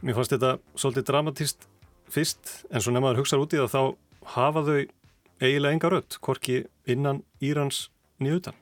mér 0.04 0.20
fannst 0.20 0.36
þetta 0.36 0.58
svolítið 0.76 1.08
dramatíst 1.08 1.71
fyrst 2.14 2.56
en 2.70 2.84
svo 2.84 2.94
nefnaður 2.96 3.24
hugsaður 3.24 3.48
út 3.48 3.56
í 3.56 3.62
það 3.62 3.76
þá 3.76 4.32
hafa 4.36 4.66
þau 4.68 4.80
eiginlega 5.42 5.76
enga 5.76 5.94
rött 5.94 6.20
hvorki 6.22 6.64
innan 6.90 7.24
Írans 7.42 7.88
nýðutan 8.22 8.58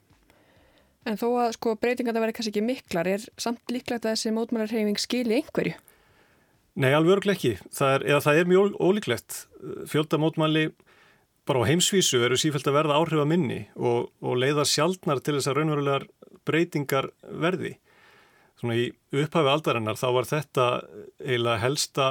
En 1.08 1.18
þó 1.18 1.30
að 1.42 1.54
sko 1.56 1.76
breytingar 1.80 2.14
það 2.14 2.26
verði 2.26 2.36
kannski 2.38 2.52
ekki 2.54 2.66
miklar, 2.66 3.08
er 3.08 3.24
samt 3.40 3.72
líklegt 3.72 4.04
að 4.06 4.18
þessi 4.18 4.34
mótmælarhefing 4.36 5.00
skili 5.00 5.40
einhverju? 5.40 5.78
Nei, 6.80 6.92
alveg 6.94 7.18
örglega 7.18 7.38
ekki. 7.38 7.54
Það 7.76 7.94
er, 7.96 8.06
eða 8.12 8.24
það 8.26 8.40
er 8.40 8.50
mjög 8.52 8.76
ólíklegt. 8.80 9.38
Fjöldamótmæli 9.90 10.66
bara 11.50 11.64
á 11.66 11.70
heimsvísu 11.70 12.22
eru 12.24 12.38
sífælt 12.40 12.68
að 12.70 12.78
verða 12.78 13.00
áhrif 13.00 13.24
að 13.24 13.32
minni 13.32 13.60
og, 13.76 14.12
og 14.22 14.38
leiða 14.40 14.68
sjálfnar 14.70 15.24
til 15.24 15.38
þess 15.38 15.50
að 15.50 15.60
raunverulegar 15.60 16.06
breytingar 16.48 17.10
verði. 17.42 17.74
Svona 18.60 18.78
í 18.78 18.90
upphafi 19.16 19.54
aldarinnar 19.54 19.98
þá 20.00 20.08
var 20.14 20.30
þetta 20.30 20.68
eiginlega 21.24 21.64
helsta 21.64 22.10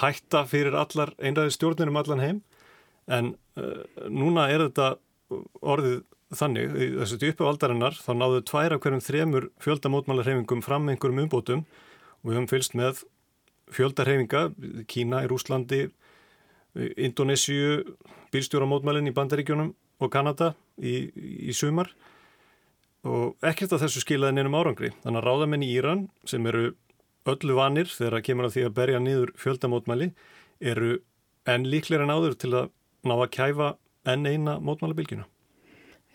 hætta 0.00 0.44
fyrir 0.48 0.76
allar 0.78 1.14
einræði 1.18 1.56
stjórnir 1.56 1.90
um 1.90 1.98
allan 2.00 2.22
heim. 2.22 2.40
En 3.10 3.34
uh, 3.58 3.84
núna 4.06 4.48
er 4.52 4.66
þetta 4.68 4.94
orðið 5.60 6.02
þannig, 6.36 6.74
í 6.74 6.88
þessu 7.00 7.18
djúpi 7.18 7.46
valdarinnar 7.46 7.96
þá 7.98 8.10
náðu 8.14 8.42
tvær 8.46 8.76
af 8.76 8.82
hverjum 8.84 9.02
þremur 9.02 9.48
fjöldamótmálarhefingum 9.64 10.62
fram 10.62 10.90
einhverjum 10.90 11.24
umbótum. 11.24 11.64
Og 12.20 12.30
við 12.30 12.36
höfum 12.36 12.50
fylst 12.50 12.76
með 12.78 13.02
fjöldarhefinga, 13.74 14.44
Kína 14.90 15.24
í 15.24 15.30
Rúslandi, 15.30 15.88
Indonésiu, 16.74 17.96
bílstjóramótmælinn 18.30 19.10
í 19.10 19.14
Bandaríkjónum 19.14 19.72
og 20.00 20.12
Kanada 20.12 20.52
í, 20.78 21.10
í 21.50 21.54
sumar. 21.56 21.90
Og 23.06 23.34
ekkert 23.46 23.74
af 23.74 23.82
þessu 23.84 24.04
skilaði 24.04 24.36
nefnum 24.36 24.58
árangri. 24.60 24.92
Þannig 25.02 25.22
að 25.22 25.26
ráðamenn 25.26 25.66
í 25.66 25.72
Íran 25.72 26.06
sem 26.28 26.46
eru 26.46 26.74
öllu 27.34 27.56
vanir 27.58 27.90
þegar 27.90 28.16
það 28.18 28.26
kemur 28.28 28.48
að 28.48 28.56
því 28.56 28.64
að 28.66 28.76
berja 28.78 29.00
niður 29.02 29.32
fjöldamótmæli 29.40 30.10
eru 30.72 30.90
enn 31.48 31.68
líklega 31.70 32.06
en 32.06 32.14
áður 32.14 32.36
til 32.40 32.52
að 32.54 32.70
ná 33.06 33.14
að 33.16 33.30
kæfa 33.36 33.68
enn 34.10 34.26
eina 34.26 34.58
mótmálabilgjuna. 34.60 35.26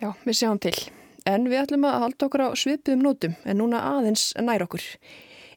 Já, 0.02 0.12
við 0.26 0.40
sjáum 0.40 0.60
til. 0.62 0.76
En 1.26 1.48
við 1.50 1.64
ætlum 1.64 1.88
að 1.90 2.02
halda 2.04 2.28
okkur 2.28 2.44
á 2.46 2.50
svipuðum 2.60 3.06
nótum 3.06 3.38
en 3.46 3.58
núna 3.62 3.82
aðeins 3.96 4.28
nær 4.38 4.66
okkur. 4.68 4.84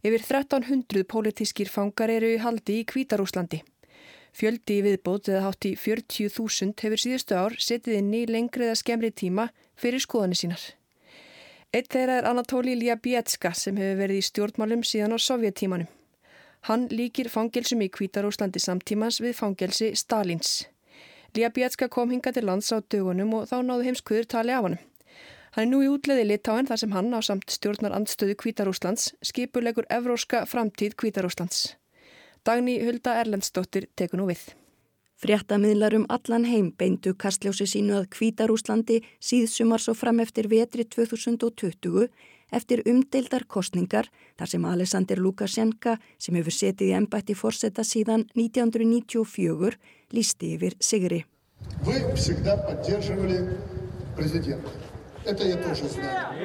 Yfir 0.06 0.22
1300 0.22 1.04
pólitískir 1.10 1.68
fangar 1.68 2.12
eru 2.12 2.30
í 2.36 2.40
haldi 2.40 2.80
í 2.80 2.86
Kvítarúslandi. 2.88 3.60
Fjöldi 4.38 4.78
í 4.78 4.84
viðbót 4.84 5.28
eða 5.32 5.48
hátt 5.48 5.66
í 5.66 5.74
40.000 5.74 6.76
hefur 6.84 7.02
síðustu 7.02 7.36
ár 7.36 7.56
setið 7.58 7.98
inn 7.98 8.12
í 8.14 8.26
lengri 8.30 8.68
eða 8.68 8.78
skemri 8.78 9.10
tíma 9.10 9.48
fyrir 9.74 10.04
skoðanir 10.04 10.38
sínar. 10.38 10.62
Eitt 11.68 11.90
þeirra 11.92 12.14
er 12.22 12.26
Anatóli 12.30 12.72
Ljabietska 12.80 13.50
sem 13.52 13.76
hefur 13.76 13.98
verið 13.98 14.22
í 14.22 14.24
stjórnmálum 14.24 14.80
síðan 14.88 15.12
á 15.12 15.18
sovjettímanum. 15.20 15.88
Hann 16.64 16.86
líkir 16.88 17.28
fangelsum 17.28 17.82
í 17.84 17.90
Kvítarúslandi 17.92 18.62
samtímans 18.64 19.18
við 19.20 19.34
fangelsi 19.36 19.90
Stalins. 19.92 20.62
Ljabietska 21.36 21.90
kom 21.92 22.08
hinga 22.08 22.32
til 22.32 22.46
lands 22.48 22.72
á 22.72 22.80
dögunum 22.80 23.34
og 23.36 23.50
þá 23.50 23.60
náðu 23.68 23.84
heimskuður 23.84 24.30
tali 24.32 24.54
af 24.56 24.64
hann. 24.64 24.78
Hann 25.58 25.66
er 25.66 25.68
nú 25.68 25.82
í 25.84 25.90
útleði 25.92 26.24
Litáen 26.30 26.70
þar 26.70 26.80
sem 26.80 26.96
hann 26.96 27.12
á 27.12 27.20
samt 27.20 27.52
stjórnar 27.52 27.92
andstöðu 27.98 28.38
Kvítarúslands 28.40 29.12
skipulegur 29.20 29.84
evróska 29.92 30.46
framtíð 30.48 30.96
Kvítarúslands. 30.96 31.76
Dagni 32.48 32.78
Hulda 32.80 33.20
Erlendsdóttir 33.20 33.90
tekur 33.92 34.22
nú 34.22 34.30
við. 34.32 34.40
Fréttamiðlar 35.18 35.96
um 35.98 36.04
allan 36.14 36.44
heim 36.46 36.68
beindu 36.78 37.10
kastljósi 37.18 37.66
sínu 37.66 37.96
að 37.98 38.04
Kvítarúslandi 38.14 39.00
síðsumar 39.18 39.82
svo 39.82 39.96
fram 39.98 40.20
eftir 40.22 40.46
vetri 40.46 40.84
2020 40.86 42.06
eftir 42.54 42.84
umdeildar 42.86 43.44
kostningar 43.50 44.06
þar 44.38 44.52
sem 44.52 44.68
Alessandir 44.70 45.18
Lukashenka 45.18 45.96
sem 46.22 46.38
hefur 46.38 46.54
setið 46.54 46.92
í 46.92 46.94
ennbætti 47.00 47.34
fórsetta 47.34 47.82
síðan 47.82 48.28
1994 48.38 49.74
lísti 50.14 50.54
yfir 50.54 50.78
Sigri. 50.78 51.24
Við 51.82 51.98
hefum 51.98 52.14
alltaf 52.14 52.64
bættið 52.70 53.50
president. 54.14 54.70
Þetta 55.26 55.50
ég 55.50 55.66
tók 55.66 55.76
svo 55.82 55.90
snart. 55.98 56.38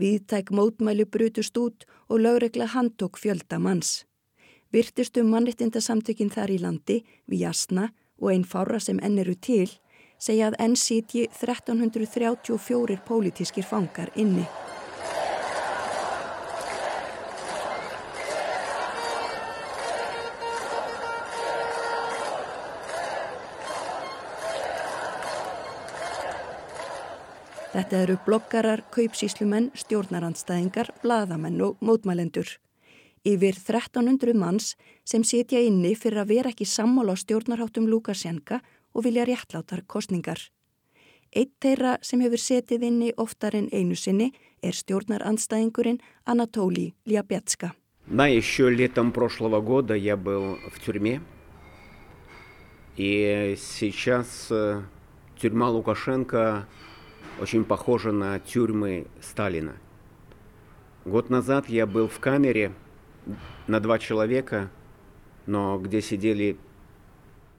Viðtæk 0.00 0.52
mótmælu 0.56 1.04
brutust 1.08 1.56
út 1.60 1.84
og 2.08 2.20
lögregla 2.24 2.72
handtók 2.72 3.20
fjölda 3.20 3.60
manns. 3.60 4.04
Virtustu 4.72 5.22
mannittindasamtökin 5.24 6.30
þar 6.34 6.50
í 6.50 6.58
landi, 6.58 7.00
við 7.30 7.46
Jasna 7.46 7.90
og 8.18 8.32
einn 8.32 8.44
fára 8.44 8.80
sem 8.82 8.98
enn 8.98 9.18
eru 9.22 9.36
til, 9.38 9.68
segja 10.18 10.50
að 10.50 10.58
enn 10.64 10.76
sitji 10.76 11.28
1334 11.30 12.98
pólitískir 13.06 13.66
fangar 13.66 14.10
inni. 14.16 14.46
Þetta 27.76 27.98
eru 28.02 28.14
bloggarar, 28.24 28.80
kaupsíslumenn, 28.88 29.68
stjórnarandstæðingar, 29.76 30.94
bladamenn 31.02 31.60
og 31.60 31.82
mótmælendur 31.84 32.56
Yfir 33.25 33.53
1300 33.53 34.33
manns 34.33 34.75
sem 35.05 35.23
setja 35.23 35.59
inni 35.61 35.93
fyrir 35.95 36.23
að 36.23 36.31
vera 36.33 36.49
ekki 36.49 36.65
sammála 36.65 37.13
á 37.13 37.21
stjórnarháttum 37.21 37.85
Lukasjenka 37.85 38.61
og 38.93 39.05
vilja 39.05 39.27
réttlátar 39.29 39.83
kostningar. 39.85 40.39
Eitt 41.31 41.53
þeirra 41.61 41.97
sem 42.01 42.19
hefur 42.25 42.41
setið 42.41 42.87
inni 42.89 43.11
oftar 43.17 43.55
en 43.55 43.69
einu 43.71 43.95
sinni 43.95 44.31
er 44.61 44.73
stjórnarandstæðingurinn 44.75 46.01
Anatóli 46.25 46.93
Ljabjatska. 47.05 47.71
Да, 48.07 48.27
еще 48.27 48.69
летом 48.69 49.11
прошлого 49.11 49.61
года 49.61 49.93
я 49.93 50.17
был 50.17 50.57
в 50.71 50.79
тюрьме. 50.83 51.21
И 52.97 53.55
сейчас 53.57 54.51
тюрьма 55.39 55.69
Лукашенко 55.69 56.67
очень 57.39 57.63
похожа 57.63 58.11
на 58.11 58.39
тюрьмы 58.39 59.07
Сталина. 59.21 59.77
Год 61.05 61.29
назад 61.29 61.69
я 61.69 61.85
был 61.85 62.07
в 62.07 62.19
камере 62.19 62.73
на 63.67 63.79
два 63.79 63.99
человека, 63.99 64.69
но 65.45 65.79
где 65.79 66.01
сидели 66.01 66.57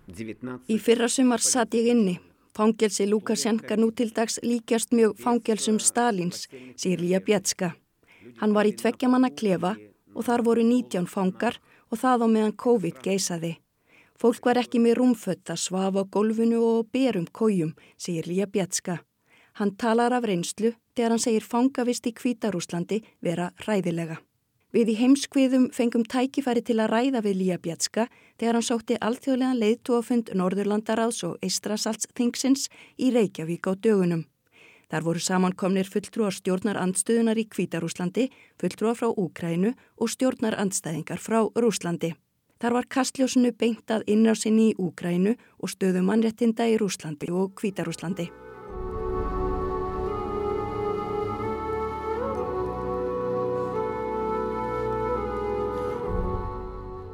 19... 0.07 0.67
Í 0.69 0.79
fyrra 0.83 1.09
sumar 1.09 1.41
satt 1.41 1.75
ég 1.79 1.93
inni. 1.93 2.19
Fangelsi 2.53 3.07
Lukasjenka 3.09 3.79
nú 3.81 3.93
til 3.97 4.11
dags 4.13 4.39
líkjast 4.43 4.93
mjög 4.93 5.17
fangelsum 5.23 5.79
Stalins, 5.81 6.49
segir 6.77 7.01
Lía 7.01 7.21
Bjetska. 7.25 7.73
Hann 8.43 8.53
var 8.53 8.69
í 8.69 8.75
tveggjamanna 8.77 9.31
klefa 9.33 9.77
og 10.13 10.27
þar 10.27 10.45
voru 10.45 10.65
19 10.67 11.09
fangar 11.09 11.57
og 11.89 12.01
það 12.03 12.25
á 12.25 12.27
meðan 12.29 12.57
COVID 12.65 13.01
geisaði. 13.05 13.55
Fólk 14.21 14.45
var 14.47 14.61
ekki 14.61 14.83
með 14.83 14.99
rúmfött 15.01 15.51
að 15.51 15.63
svafa 15.65 16.05
á 16.05 16.11
golfinu 16.13 16.61
og 16.63 16.91
berum 16.93 17.25
kójum, 17.27 17.73
segir 17.97 18.29
Lía 18.29 18.47
Bjetska. 18.47 19.01
Hann 19.59 19.75
talar 19.77 20.13
af 20.13 20.29
reynslu 20.29 20.75
þegar 20.95 21.17
hann 21.17 21.25
segir 21.25 21.47
fangavist 21.47 22.07
í 22.07 22.13
Kvítarúslandi 22.17 23.01
vera 23.21 23.51
ræðilega. 23.65 24.21
Við 24.76 24.90
í 24.92 24.96
heimskviðum 25.00 25.70
fengum 25.72 26.04
tækifæri 26.04 26.60
til 26.68 26.82
að 26.84 26.92
ræða 26.92 27.22
við 27.24 27.38
Lía 27.40 27.58
Bjatska 27.64 28.10
þegar 28.36 28.58
hann 28.58 28.66
sótti 28.68 28.98
alþjóðlegan 29.00 29.62
leiðtúafund 29.62 30.32
Norðurlandaráðs 30.36 31.22
og 31.24 31.38
Eistrasalts 31.40 32.10
Thingsins 32.12 32.68
í 33.00 33.14
Reykjavík 33.16 33.64
á 33.64 33.80
dögunum. 33.80 34.26
Þar 34.92 35.04
voru 35.04 35.22
samankomnir 35.24 35.88
fulltrúar 35.88 36.36
stjórnar 36.36 36.80
andstöðunar 36.80 37.40
í 37.40 37.48
Kvítarúslandi, 37.48 38.28
fulltrúar 38.60 38.96
frá 39.00 39.08
Úkrænu 39.12 39.72
og 40.00 40.12
stjórnar 40.12 40.56
andstæðingar 40.60 41.20
frá 41.20 41.44
Rúslandi. 41.56 42.14
Þar 42.60 42.76
var 42.80 42.90
kastljósinu 42.92 43.54
beintað 43.54 44.08
innrásinni 44.08 44.72
í 44.72 44.76
Úkrænu 44.80 45.36
og 45.60 45.72
stöðu 45.72 46.04
mannrettinda 46.08 46.68
í 46.68 46.76
Rúslandi 46.80 47.32
og 47.32 47.56
Kvítarúslandi. 47.60 48.47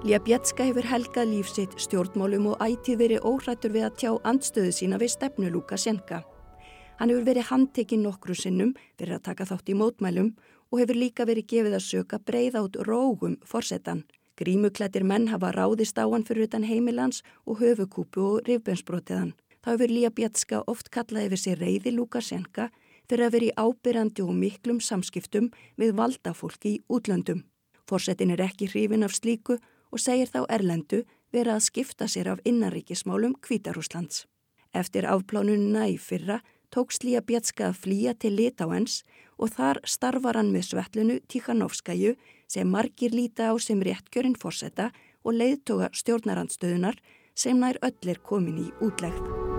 Ljabjetska 0.03 0.65
hefur 0.67 0.83
helgað 0.83 1.29
lífsitt 1.31 1.75
stjórnmálum 1.79 2.49
og 2.51 2.63
ætið 2.65 2.97
verið 2.99 3.27
óhrættur 3.29 3.71
við 3.71 3.85
að 3.87 3.93
tjá 4.01 4.09
andstöðu 4.27 4.73
sína 4.75 4.97
við 4.99 5.13
stefnu 5.13 5.47
Lukasjenka. 5.53 6.17
Hann 6.99 7.13
hefur 7.13 7.23
verið 7.29 7.47
handtekinn 7.47 8.03
nokkru 8.03 8.35
sinnum 8.35 8.73
fyrir 8.99 9.15
að 9.15 9.23
taka 9.29 9.47
þátt 9.47 9.71
í 9.71 9.77
mótmælum 9.79 10.33
og 10.73 10.81
hefur 10.81 10.99
líka 10.99 11.23
verið 11.23 11.47
gefið 11.53 11.77
að 11.77 11.85
söka 11.87 12.19
breið 12.19 12.59
át 12.59 12.75
rógum 12.83 13.37
forsetan. 13.47 14.03
Grímuklættir 14.35 15.07
menn 15.07 15.29
hafa 15.31 15.53
ráðist 15.55 15.95
á 15.95 16.03
hann 16.03 16.27
fyrir 16.27 16.49
utan 16.49 16.67
heimilans 16.67 17.23
og 17.47 17.63
höfukúpu 17.63 18.27
og 18.27 18.49
rifbensbrotiðan. 18.49 19.31
Þá 19.63 19.69
hefur 19.71 19.93
Ljabjetska 19.95 20.63
oft 20.67 20.91
kallað 20.91 21.29
yfir 21.29 21.43
sér 21.45 21.63
reyði 21.63 21.95
Lukasjenka 21.95 22.73
fyrir 23.07 23.29
að 23.29 23.37
verið 23.37 23.55
ábyrjandi 23.55 24.27
og 24.27 24.35
miklum 24.35 24.83
samskiptum 24.83 25.53
við 25.79 25.95
valdafólki 25.95 26.75
í 26.75 26.81
útlöndum. 26.91 27.45
Forsetin 27.87 28.35
er 28.35 28.43
ekki 28.43 28.67
hrifin 28.67 29.07
af 29.07 29.15
slíku 29.15 29.61
og 29.93 30.01
segir 30.01 30.31
þá 30.33 30.41
Erlendu 30.49 31.03
vera 31.33 31.57
að 31.57 31.67
skipta 31.69 32.09
sér 32.09 32.31
af 32.33 32.41
innaríkismálum 32.49 33.37
Kvítarúslands. 33.45 34.25
Eftir 34.73 35.05
afplánununa 35.05 35.85
í 35.91 35.99
fyrra 36.01 36.41
tók 36.73 36.93
Slíja 36.93 37.21
Bjatska 37.21 37.69
að 37.69 37.79
flýja 37.85 38.15
til 38.17 38.33
Litáens 38.37 39.03
og 39.37 39.53
þar 39.53 39.81
starfar 39.85 40.39
hann 40.39 40.51
með 40.53 40.71
svetlunu 40.71 41.19
Tíkanovskæju 41.29 42.15
sem 42.49 42.69
margir 42.69 43.13
líta 43.13 43.53
á 43.53 43.53
sem 43.61 43.81
réttkjörinn 43.85 44.37
fórsetta 44.39 44.89
og 45.23 45.37
leiðtoga 45.37 45.93
stjórnarandstöðunar 45.93 46.97
sem 47.35 47.61
nær 47.61 47.77
öllir 47.85 48.21
komin 48.25 48.65
í 48.65 48.69
útlegð. 48.81 49.52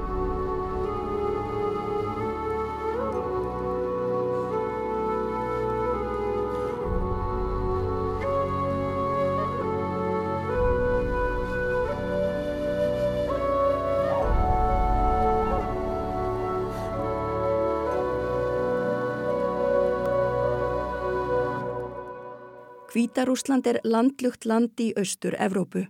Hvítarúsland 22.94 23.66
er 23.66 23.80
landlugt 23.82 24.44
land 24.46 24.78
í 24.78 24.92
austur 24.94 25.34
Evrópu. 25.42 25.80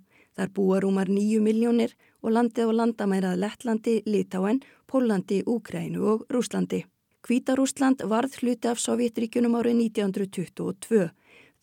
Þar 0.40 0.52
búa 0.56 0.78
rúmar 0.80 1.10
nýju 1.12 1.42
miljónir 1.44 1.92
og 2.24 2.32
landið 2.32 2.70
og 2.70 2.78
landamærað 2.78 3.42
Lettlandi, 3.42 3.96
Litáen, 4.08 4.62
Pólandi, 4.88 5.42
Úkrænu 5.44 6.00
og 6.00 6.24
Rúslandi. 6.32 6.80
Hvítarúsland 7.28 8.06
varð 8.08 8.40
hluti 8.40 8.72
af 8.72 8.80
Sovjetríkunum 8.80 9.52
árið 9.60 9.84
1922. 9.84 11.12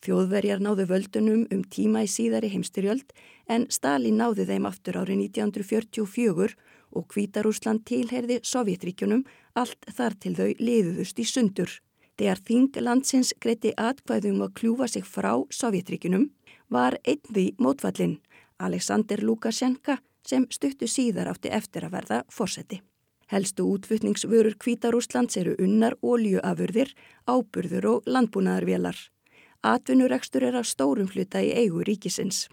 Þjóðverjar 0.06 0.62
náðu 0.62 0.86
völdunum 0.94 1.44
um 1.50 1.66
tíma 1.66 2.06
í 2.06 2.14
síðari 2.14 2.54
heimstyrjöld 2.54 3.10
en 3.50 3.66
Stalin 3.66 4.22
náði 4.22 4.46
þeim 4.46 4.70
aftur 4.70 5.02
árið 5.02 5.26
1944 5.26 6.54
og 6.94 7.08
Kvítarúsland 7.10 7.82
tilherði 7.90 8.38
Sovjetríkjunum 8.46 9.26
allt 9.58 9.90
þar 9.90 10.14
til 10.22 10.38
þau 10.38 10.52
liðuðust 10.62 11.18
í 11.18 11.26
sundur. 11.26 11.82
Þegar 12.18 12.40
þing 12.46 12.78
landsins 12.84 13.32
greiti 13.40 13.72
atkvæðum 13.76 14.42
að 14.44 14.54
kljúfa 14.60 14.88
sig 14.88 15.04
frá 15.08 15.32
Sovjetríkjunum 15.50 16.28
var 16.68 16.98
einn 17.04 17.22
því 17.32 17.46
mótfallin, 17.58 18.18
Alexander 18.58 19.22
Lukashenka, 19.24 19.98
sem 20.26 20.46
stuttu 20.50 20.86
síðar 20.86 21.32
átti 21.32 21.50
eftir 21.50 21.86
að 21.86 21.96
verða 21.96 22.22
fórseti. 22.30 22.82
Helstu 23.32 23.64
útflutningsvörur 23.72 24.58
Kvítarúslands 24.60 25.38
eru 25.40 25.56
unnar, 25.58 25.96
óljuafurðir, 26.04 26.92
áburður 27.26 27.88
og 27.94 28.10
landbúnaðarvélar. 28.12 28.98
Atvinnurekstur 29.64 30.44
er 30.44 30.58
að 30.60 30.68
stórum 30.68 31.08
hluta 31.08 31.40
í 31.40 31.52
eigu 31.56 31.84
ríkisins. 31.86 32.48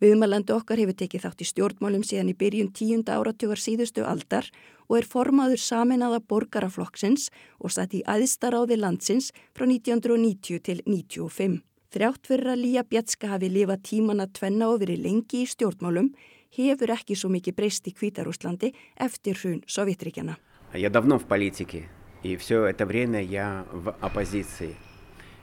Viðmælandi 0.00 0.52
okkar 0.52 0.76
hefur 0.76 0.96
tekið 1.00 1.22
þátt 1.24 1.40
í 1.40 1.46
stjórnmálum 1.48 2.02
síðan 2.04 2.28
í 2.28 2.36
byrjun 2.36 2.68
tíunda 2.76 3.14
áratugar 3.16 3.56
síðustu 3.56 4.04
aldar 4.04 4.50
og 4.90 4.98
er 4.98 5.06
formaður 5.08 5.62
saminaða 5.62 6.20
borgaraflokksins 6.20 7.30
og 7.56 7.72
satt 7.72 7.96
í 7.96 8.02
aðstaráði 8.04 8.76
landsins 8.76 9.30
frá 9.56 9.64
1990 9.64 10.60
til 10.68 10.82
1995. 10.84 11.62
Þrjátt 11.96 12.28
fyrir 12.28 12.50
að 12.52 12.60
Lía 12.60 12.82
Bjatska 12.84 13.30
hafi 13.30 13.48
lifað 13.48 13.86
tíman 13.88 14.20
að 14.20 14.34
tvenna 14.36 14.68
og 14.68 14.82
verið 14.82 15.00
lengi 15.06 15.46
í 15.46 15.48
stjórnmálum 15.48 16.10
hefur 16.58 16.92
ekki 16.92 17.16
svo 17.16 17.30
mikið 17.32 17.56
breyst 17.56 17.88
í 17.88 17.94
Kvítarúslandi 17.96 18.74
eftir 19.00 19.40
hrun 19.40 19.62
Sovjetríkjana. 19.64 20.36
Я 20.74 20.90
давно 20.90 21.18
в 21.18 21.24
политике, 21.24 21.88
и 22.22 22.36
все 22.36 22.66
это 22.66 22.84
время 22.84 23.22
я 23.22 23.64
в 23.72 23.96
оппозиции. 24.00 24.76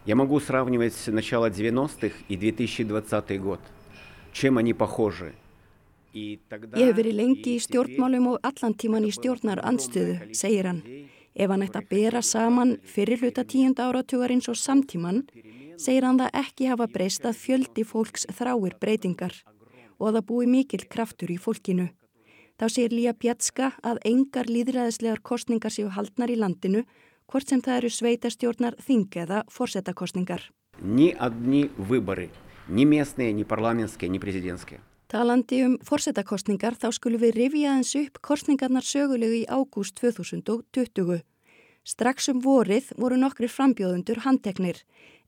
Я 0.05 0.15
могу 0.15 0.39
сравнивать 0.39 1.07
начало 1.07 1.49
90-х 1.49 2.13
и 2.27 2.37
2020 2.37 3.39
Ég 6.18 6.40
hef 6.48 6.96
verið 6.96 7.14
lengi 7.14 7.54
í 7.56 7.60
stjórnmálum 7.62 8.32
og 8.32 8.46
allan 8.46 8.74
tíman 8.80 9.06
í 9.06 9.12
stjórnar 9.12 9.60
andstöðu, 9.66 10.32
segir 10.34 10.66
hann. 10.70 10.80
Ef 11.38 11.52
hann 11.52 11.62
ætti 11.62 11.78
að 11.78 11.90
bera 11.92 12.22
saman 12.24 12.78
fyrirluta 12.82 13.44
tíund 13.46 13.78
áratugarins 13.78 14.48
og 14.50 14.56
samtíman, 14.58 15.22
segir 15.78 16.06
hann 16.08 16.18
það 16.18 16.40
ekki 16.42 16.70
hafa 16.72 16.88
breyst 16.90 17.28
að 17.28 17.38
fjöldi 17.44 17.84
fólks 17.86 18.26
þráir 18.34 18.74
breytingar 18.80 19.36
og 19.98 20.08
að 20.08 20.18
það 20.18 20.26
búi 20.30 20.48
mikill 20.50 20.86
kraftur 20.90 21.30
í 21.30 21.38
fólkinu. 21.38 21.88
Þá 22.58 22.66
segir 22.74 22.94
Lía 22.96 23.14
Pjatska 23.14 23.72
að 23.86 24.00
engar 24.10 24.50
líðræðislegar 24.50 25.22
kostningar 25.22 25.74
séu 25.74 25.92
haldnar 25.94 26.30
í 26.30 26.38
landinu, 26.38 26.82
hvort 27.30 27.50
sem 27.50 27.62
það 27.62 27.82
eru 27.82 27.90
sveitastjórnar 27.94 28.78
þing 28.82 29.22
eða 29.22 29.44
fórsetakostningar. 29.52 30.48
Ný 30.82 31.12
að 31.18 31.42
ný 31.46 31.64
viðbari 31.78 32.30
ни 32.67 32.85
местные, 32.85 33.33
ни 33.33 33.43
парламентские, 33.43 34.09
ни 34.09 34.19
президентские. 34.19 34.81
Talandi 35.13 35.59
um 35.61 35.73
fórsetakostningar 35.85 36.73
þá 36.73 36.87
skulum 36.95 37.21
við 37.21 37.35
rifja 37.37 37.75
eins 37.77 37.91
upp 37.99 38.17
kostningarnar 38.25 38.81
sögulegu 38.81 39.43
í 39.43 39.45
ágúst 39.45 39.99
2020. 40.01 41.21
Strax 41.85 42.29
um 42.31 42.39
vorið 42.41 42.93
voru 42.97 43.19
nokkri 43.21 43.49
frambjóðundur 43.51 44.23
handteknir. 44.25 44.79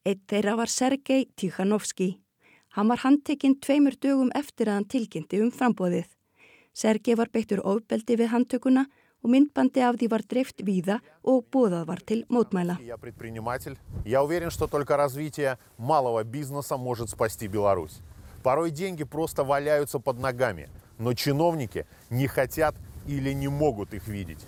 Eitt 0.06 0.24
þeirra 0.32 0.56
var 0.58 0.71
Sergei 0.74 1.28
Tikhanovski. 1.38 2.15
Hann 2.74 2.89
var 2.89 3.04
handtekinn 3.04 3.60
tveimur 3.62 3.93
dögum 4.02 4.32
eftir 4.34 4.71
að 4.71 4.80
hann 4.80 4.89
tilkynnti 4.89 5.43
um 5.43 5.52
frambóðið. 5.54 6.10
Sergei 6.74 7.15
var 7.15 7.30
beittur 7.32 7.62
ofbeldi 7.62 8.17
við 8.19 8.34
handtökuna 8.34 8.88
og 9.26 9.32
myndbandi 9.34 9.82
af 9.82 9.95
því 9.98 10.08
var 10.13 10.21
dreift 10.30 10.62
víða 10.62 11.00
og 11.24 11.45
bóðað 11.52 11.88
var 11.89 12.00
til 12.06 12.26
mótmæla. 12.30 12.78
Я 12.82 12.98
предприниматель. 12.98 13.78
Я 14.06 14.24
уверен, 14.24 14.52
что 14.52 14.67
только 14.67 14.98
развитие 14.98 15.58
малого 15.78 16.24
бизнеса 16.24 16.78
может 16.78 17.10
спасти 17.10 17.48
Беларусь. 17.48 18.02
Порой 18.43 18.69
деньги 18.69 19.04
просто 19.04 19.43
валяются 19.43 20.00
под 20.00 20.19
ногами, 20.19 20.69
но 21.00 21.13
чиновники 21.13 21.88
не 22.12 22.28
хотят 22.28 22.76
или 23.08 23.34
не 23.34 23.48
могут 23.48 23.93
их 23.93 24.08
видеть. 24.08 24.45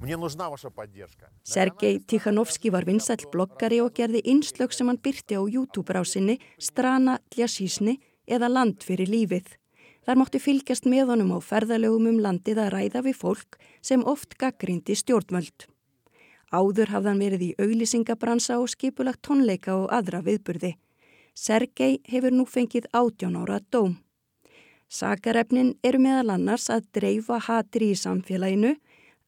Мне 0.00 0.16
нужна 0.16 0.48
ваша 0.48 0.70
поддержка. 0.70 1.28
Sergei 1.44 1.98
Tikhanovski 1.98 2.70
var 2.70 2.84
vinsæll 2.84 3.26
bloggari 3.32 3.80
og 3.82 3.92
gerði 3.92 4.22
innslög 4.24 4.72
sem 4.72 4.88
hann 4.88 4.96
byrti 4.96 5.36
á 5.36 5.42
YouTube-rásinni 5.44 6.38
Strana 6.58 7.18
Dljasísni 7.34 7.98
eða 8.26 8.48
Land 8.48 8.80
fyrir 8.86 9.10
lífið. 9.10 9.58
Þar 10.05 10.19
mótti 10.21 10.37
fylgjast 10.37 10.85
með 10.85 11.09
honum 11.13 11.31
á 11.33 11.39
ferðalögum 11.41 12.11
um 12.11 12.19
landið 12.21 12.59
að 12.61 12.73
ræða 12.75 13.01
við 13.07 13.15
fólk 13.17 13.57
sem 13.81 14.03
oft 14.05 14.37
gaggrindi 14.37 14.93
stjórnvöld. 14.99 15.65
Áður 16.53 16.91
hafði 16.93 17.09
hann 17.09 17.23
verið 17.23 17.45
í 17.47 17.55
auglýsingabransa 17.57 18.59
og 18.61 18.69
skipulagt 18.69 19.23
tónleika 19.25 19.73
og 19.73 19.89
aðra 19.89 20.21
viðburði. 20.25 20.75
Sergei 21.33 21.97
hefur 22.05 22.35
nú 22.35 22.45
fengið 22.45 22.85
átján 22.93 23.39
ára 23.41 23.57
dóm. 23.73 23.97
Sakarefnin 24.87 25.73
eru 25.83 25.99
meðal 25.99 26.35
annars 26.35 26.69
að 26.69 26.85
dreifa 26.93 27.39
hatri 27.41 27.89
í 27.95 27.97
samfélaginu, 27.97 28.75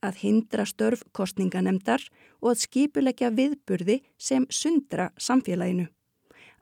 að 0.06 0.20
hindra 0.22 0.68
störf 0.70 1.02
kostninganemdar 1.18 2.04
og 2.38 2.52
að 2.54 2.62
skipulegja 2.68 3.32
viðburði 3.34 4.04
sem 4.22 4.46
sundra 4.54 5.10
samfélaginu. 5.18 5.90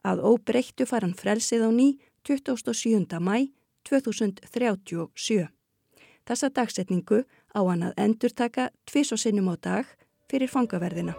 Að 0.00 0.24
óbreyttu 0.24 0.86
far 0.88 1.04
hann 1.04 1.14
frelsið 1.14 1.68
á 1.68 1.70
ný 1.70 1.88
27. 2.24 3.20
mæ 3.20 3.52
2037. 3.88 5.46
Þessa 6.26 6.50
dagsetningu 6.50 7.22
á 7.54 7.60
hann 7.62 7.86
að 7.86 7.96
endurtaka 8.02 8.70
tvis 8.84 9.12
og 9.14 9.22
sinnum 9.22 9.52
á 9.52 9.54
dag 9.56 9.96
fyrir 10.30 10.50
fangaverðina. 10.50 11.14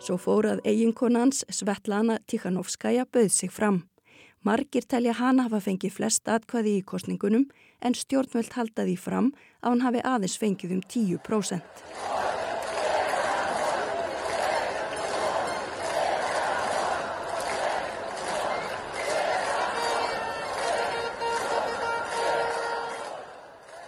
Svo 0.00 0.16
fórað 0.16 0.62
eiginkonans 0.64 1.44
Svetlana 1.52 2.16
Tikhanovskaja 2.26 3.04
bauð 3.04 3.28
sig 3.34 3.52
fram. 3.52 3.82
Margir 4.42 4.86
telja 4.88 5.12
hana 5.18 5.44
hafa 5.44 5.60
fengið 5.60 5.92
flest 5.98 6.30
atkvæði 6.32 6.78
í 6.78 6.86
kostningunum 6.88 7.44
en 7.84 7.94
stjórnvöld 7.94 8.56
halda 8.56 8.88
því 8.88 8.96
fram 8.96 9.28
að 9.60 9.74
hann 9.74 9.84
hafi 9.84 10.04
aðeins 10.14 10.38
fengið 10.40 10.78
um 10.78 10.82
10%. 10.88 12.29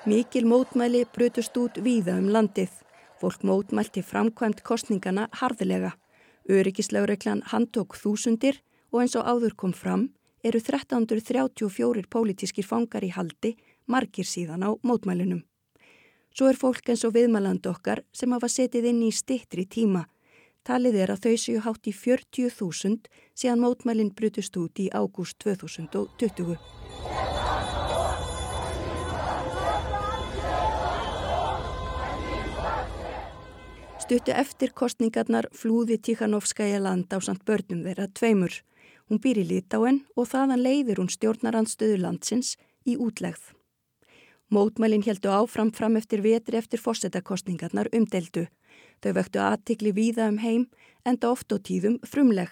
Mikil 0.02 0.48
mótmæli 0.50 1.04
brutust 1.14 1.54
út 1.56 1.76
víða 1.78 2.16
um 2.18 2.26
landið. 2.34 2.70
Fólk 3.20 3.44
mótmælti 3.46 4.02
framkvæmt 4.02 4.64
kostningana 4.66 5.28
harðilega. 5.38 5.92
Öryggislaureglan 6.50 7.44
handtók 7.52 7.94
þúsundir 7.94 8.58
og 8.90 9.04
eins 9.04 9.14
og 9.14 9.28
áður 9.30 9.54
kom 9.54 9.70
fram 9.72 10.08
eru 10.42 10.58
1334 10.58 12.02
pólitískir 12.10 12.66
fangar 12.66 13.06
í 13.06 13.12
haldi 13.14 13.54
margir 13.86 14.26
síðan 14.26 14.66
á 14.66 14.74
mótmælunum. 14.82 15.44
Svo 16.34 16.50
er 16.50 16.58
fólk 16.58 16.90
eins 16.90 17.06
og 17.06 17.14
viðmæland 17.14 17.70
okkar 17.70 18.02
sem 18.10 18.34
hafa 18.34 18.50
setið 18.50 18.90
inn 18.90 19.06
í 19.06 19.14
stittri 19.14 19.68
tíma. 19.70 20.08
Talið 20.66 20.98
er 20.98 21.14
að 21.14 21.28
þau 21.28 21.36
séu 21.38 21.62
hátt 21.62 21.86
í 21.86 21.94
40.000 21.94 23.06
síðan 23.38 23.62
mótmælinn 23.62 24.10
brutust 24.18 24.58
út 24.58 24.82
í 24.82 24.90
ágúst 24.90 25.38
2020. 25.46 26.58
Stuttu 34.02 34.32
eftir 34.34 34.72
kostningarnar 34.74 35.46
flúði 35.54 35.94
Tikhanovskaja 36.02 36.80
land 36.82 37.12
á 37.14 37.22
samt 37.22 37.44
börnum 37.46 37.84
þeirra 37.86 38.08
tveimur. 38.10 38.56
Hún 39.06 39.20
býr 39.22 39.38
í 39.38 39.44
Litáen 39.46 40.00
og 40.18 40.26
þaðan 40.32 40.64
leiðir 40.64 40.98
hún 40.98 41.10
stjórnarandstöðu 41.12 42.00
landsins 42.02 42.56
í 42.82 42.96
útlegð. 42.98 43.52
Mótmælin 44.50 45.06
heldu 45.06 45.30
áfram 45.30 45.70
fram 45.70 46.00
eftir 46.00 46.24
vetri 46.26 46.58
eftir 46.58 46.82
fórsetakostningarnar 46.82 47.92
umdeldu. 47.94 48.48
Þau 48.98 49.12
vöktu 49.20 49.44
aðtikli 49.44 49.94
víða 49.94 50.26
um 50.32 50.42
heim 50.42 50.66
enda 51.06 51.30
oft 51.30 51.54
og 51.54 51.62
tíðum 51.70 52.00
frumleg. 52.02 52.50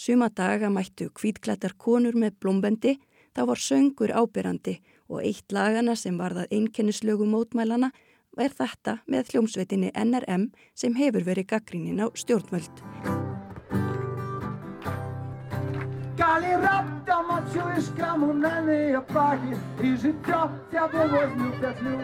Suma 0.00 0.30
daga 0.32 0.72
mættu 0.72 1.10
kvítklættar 1.12 1.76
konur 1.76 2.16
með 2.16 2.40
blómbendi, 2.40 2.96
þá 3.36 3.44
var 3.52 3.60
söngur 3.60 4.16
ábyrrandi 4.16 4.78
og 5.12 5.20
eitt 5.20 5.52
lagana 5.52 5.92
sem 5.92 6.16
varðað 6.16 6.56
einkennislögu 6.56 7.28
mótmælana 7.28 7.92
er 8.39 8.53
þetta 8.55 8.97
með 9.11 9.33
hljómsveitinni 9.33 9.91
NRM 9.95 10.49
sem 10.77 10.95
hefur 10.95 11.25
verið 11.27 11.49
gaggrínin 11.51 12.01
á 12.03 12.07
stjórnvöld. 12.15 12.83
Калі 16.21 16.51
раптам 16.61 17.31
адчуеш 17.35 17.91
камунальныя 17.97 19.01
пахі 19.11 19.57
і 19.83 19.93
жыццё 19.99 20.41
цябе 20.71 21.07
возьму 21.11 21.51
пятлю. 21.59 21.97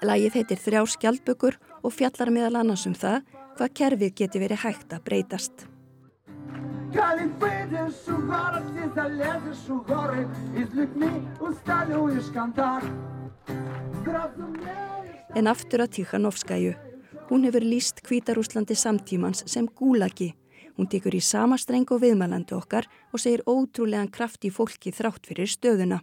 Lægið 0.00 0.36
heitir 0.38 0.60
Þrjá 0.60 0.86
skjaldbökur 0.88 1.58
og 1.84 1.92
fjallar 1.92 2.32
meðal 2.32 2.62
annars 2.62 2.86
um 2.88 2.96
það 2.96 3.20
hvað 3.58 3.74
kerfið 3.80 4.14
geti 4.16 4.40
verið 4.40 4.64
hægt 4.64 4.94
að 4.96 5.04
breytast. 5.04 5.66
Калі 6.90 7.28
выйдзеш 7.38 8.08
у 8.10 8.16
горад 8.26 8.66
і 8.74 8.88
залезеш 8.96 9.62
у 9.70 9.78
горы 9.86 10.24
і 10.56 10.64
з 10.64 10.74
людьми 10.74 11.12
усталюеш 11.38 12.32
контакт. 12.34 12.88
En 15.35 15.47
aftur 15.51 15.83
að 15.83 15.93
Tíkhanovskæju. 15.97 16.73
Hún 17.29 17.43
hefur 17.47 17.65
líst 17.65 18.01
Kvítarúslandi 18.05 18.75
samtímans 18.77 19.43
sem 19.49 19.67
gúlagi. 19.67 20.33
Hún 20.77 20.89
tekur 20.91 21.15
í 21.15 21.21
sama 21.23 21.57
streng 21.57 21.89
og 21.91 22.01
viðmælandi 22.03 22.55
okkar 22.55 22.87
og 23.11 23.21
segir 23.23 23.43
ótrúlegan 23.47 24.11
kraft 24.11 24.45
í 24.45 24.51
fólki 24.51 24.91
þrátt 24.95 25.27
fyrir 25.27 25.49
stöðuna. 25.49 26.01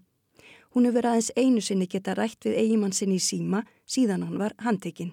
Hún 0.74 0.88
hefur 0.88 1.06
aðeins 1.10 1.32
einu 1.36 1.60
sinni 1.60 1.86
geta 1.86 2.14
rætt 2.16 2.48
við 2.48 2.58
eigimann 2.60 2.96
sinni 2.96 3.20
í 3.20 3.24
síma 3.24 3.64
síðan 3.86 4.24
hann 4.26 4.40
var 4.40 4.56
handtekinn. 4.64 5.12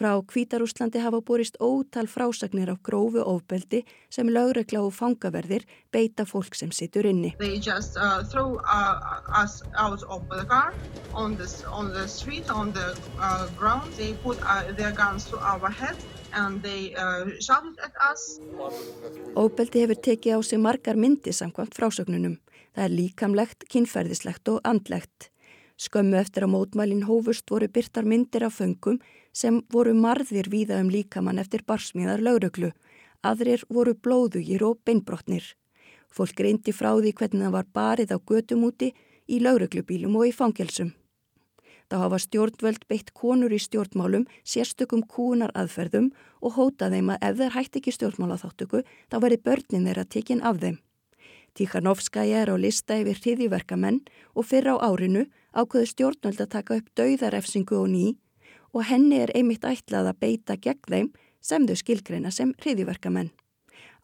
Frá 0.00 0.16
Kvítarúslandi 0.24 0.98
hafa 1.04 1.18
borist 1.20 1.58
ótal 1.60 2.06
frásagnir 2.08 2.70
af 2.72 2.78
grófu 2.82 3.20
ofbeldi 3.20 3.82
sem 4.08 4.30
lögregla 4.32 4.80
og 4.80 4.94
fangaverðir 4.96 5.66
beita 5.92 6.24
fólk 6.24 6.56
sem 6.56 6.70
situr 6.72 7.04
inni. 7.04 7.34
Just, 7.60 7.98
uh, 8.00 8.24
throw, 8.32 8.56
uh, 8.64 10.46
car, 10.48 10.72
on 11.12 11.36
the, 11.36 11.44
on 11.68 11.92
the 11.92 12.08
street, 12.08 12.48
on 12.48 12.72
the, 12.72 12.96
uh, 13.20 13.44
put, 14.24 14.38
they, 16.62 16.96
Ofbeldi 19.36 19.84
hefur 19.84 20.00
tekið 20.00 20.32
á 20.32 20.38
sig 20.42 20.58
margar 20.64 20.96
myndi 20.96 21.32
samkvæmt 21.32 21.76
frásögnunum. 21.76 22.38
Það 22.72 22.84
er 22.84 22.96
líkamlegt, 22.96 23.68
kynferðislegt 23.68 24.48
og 24.48 24.64
andlegt. 24.64 25.28
Skömmu 25.80 26.16
eftir 26.20 26.44
að 26.44 26.54
mótmælin 26.54 27.06
hófust 27.08 27.48
voru 27.50 27.68
byrtar 27.68 28.04
myndir 28.04 28.44
af 28.44 28.56
föngum 28.60 28.98
sem 29.32 29.60
voru 29.72 29.94
marðir 29.94 30.50
víða 30.50 30.80
um 30.82 30.90
líkamann 30.90 31.38
eftir 31.38 31.64
barsmíðar 31.66 32.22
lauruglu. 32.22 32.72
Aðrir 33.22 33.64
voru 33.68 33.94
blóðugir 33.94 34.64
og 34.64 34.80
beinbrotnir. 34.84 35.44
Fólk 36.10 36.40
reyndi 36.40 36.72
frá 36.74 36.94
því 36.96 37.12
hvernig 37.14 37.46
það 37.46 37.56
var 37.58 37.68
barið 37.74 38.14
á 38.16 38.18
götum 38.18 38.64
úti 38.66 38.94
í 39.30 39.38
lauruglubílum 39.44 40.16
og 40.18 40.30
í 40.30 40.34
fangelsum. 40.34 40.94
Þá 41.90 41.96
hafa 42.04 42.18
stjórnvöld 42.22 42.84
beitt 42.90 43.10
konur 43.18 43.50
í 43.50 43.58
stjórnmálum 43.58 44.28
sérstökum 44.46 45.02
kúnar 45.10 45.50
aðferðum 45.58 46.12
og 46.38 46.54
hóta 46.54 46.86
þeim 46.90 47.10
að 47.14 47.24
ef 47.28 47.40
þeir 47.40 47.56
hætti 47.56 47.80
ekki 47.80 47.94
stjórnmálaþáttöku 47.96 48.82
þá 49.10 49.16
veri 49.24 49.38
börnin 49.42 49.88
þeirra 49.88 50.06
tekinn 50.06 50.42
af 50.46 50.60
þeim. 50.62 50.78
Tíkhanovskaja 51.58 52.44
er 52.44 52.52
á 52.54 52.56
lista 52.62 52.94
yfir 52.94 53.18
hriðiverkamenn 53.18 54.04
og 54.38 54.46
fyrr 54.46 54.70
á 54.70 54.76
árinu 54.86 55.26
ákveðu 55.50 55.90
stjórnvöld 55.90 56.44
að 56.46 56.52
taka 56.54 56.78
upp 56.78 56.92
dauðarefsingu 56.94 57.74
og 57.82 57.90
ný 57.90 58.06
og 58.72 58.86
henni 58.86 59.18
er 59.22 59.32
einmitt 59.34 59.64
ætlað 59.66 60.12
að 60.12 60.20
beita 60.24 60.56
gegn 60.56 60.86
þeim 60.88 61.10
sem 61.40 61.66
þau 61.66 61.76
skilgreina 61.76 62.30
sem 62.30 62.52
hriðiverkamenn. 62.62 63.30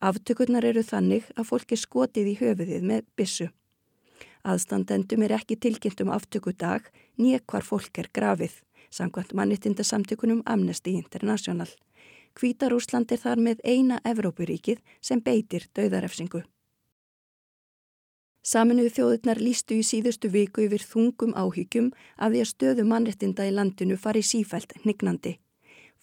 Aftökurnar 0.01 0.65
eru 0.65 0.83
þannig 0.85 1.29
að 1.37 1.49
fólk 1.51 1.73
er 1.73 1.81
skotið 1.81 2.33
í 2.33 2.37
höfuðið 2.41 2.83
með 2.85 3.07
bissu. 3.17 3.49
Aðstandendum 4.47 5.25
er 5.27 5.35
ekki 5.39 5.57
tilkynnt 5.59 6.03
um 6.05 6.13
aftökudag 6.15 6.91
nýja 7.19 7.41
hvar 7.51 7.65
fólk 7.67 7.99
er 7.99 8.11
grafið, 8.15 8.53
samkvæmt 8.91 9.35
mannittinda 9.35 9.85
samtökunum 9.85 10.43
Amnesty 10.47 10.95
International. 11.01 11.69
Kvítarúsland 12.37 13.13
er 13.13 13.23
þar 13.23 13.41
með 13.41 13.65
eina 13.65 13.99
Evrópuríkið 14.05 14.83
sem 15.01 15.23
beitir 15.25 15.67
dauðarefsingu. 15.75 16.45
Saminuðu 18.47 18.93
þjóðurnar 18.95 19.41
lístu 19.43 19.81
í 19.81 19.83
síðustu 19.83 20.29
viku 20.31 20.63
yfir 20.69 20.85
þungum 20.87 21.33
áhyggjum 21.35 21.89
að 22.23 22.37
því 22.37 22.43
að 22.45 22.51
stöðu 22.53 22.85
mannrettinda 22.87 23.47
í 23.49 23.51
landinu 23.57 23.97
fari 23.99 24.23
sífælt 24.23 24.77
nignandi. 24.85 25.33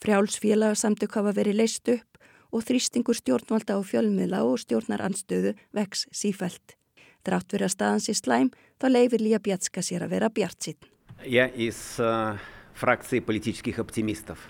Frjálsfélagsamtök 0.03 1.15
hafa 1.15 1.31
verið 1.37 1.61
leist 1.61 1.87
upp 1.93 2.19
og 2.51 2.65
þrýstingur 2.67 3.15
stjórnvalda 3.15 3.79
á 3.79 3.81
fjölmiðla 3.87 4.43
og 4.43 4.59
stjórnar 4.59 5.05
anstöðu 5.07 5.55
vex 5.71 6.03
sífælt. 6.11 6.75
Drátt 7.23 7.47
verið 7.55 7.69
að 7.69 7.75
staðans 7.77 8.11
í 8.11 8.19
slæm 8.19 8.51
þá 8.75 8.89
leifir 8.91 9.23
Lía 9.23 9.39
Bjatska 9.39 9.79
sér 9.79 10.03
að 10.03 10.17
vera 10.17 10.27
bjart 10.27 10.67
sín. 10.67 10.79
Ég 11.23 11.47
er 11.47 11.81
uh, 12.03 12.35
fraktsið 12.75 13.23
politískih 13.23 13.79
optimistov. 13.79 14.49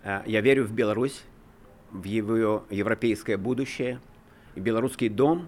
Uh, 0.00 0.24
ég 0.32 0.40
veru 0.40 0.64
í 0.64 0.76
Belarus, 0.80 1.20
í 1.92 2.22
evropeiska 2.80 3.36
budusje, 3.36 3.98
í 4.56 4.64
belarusski 4.64 5.12
dom 5.12 5.44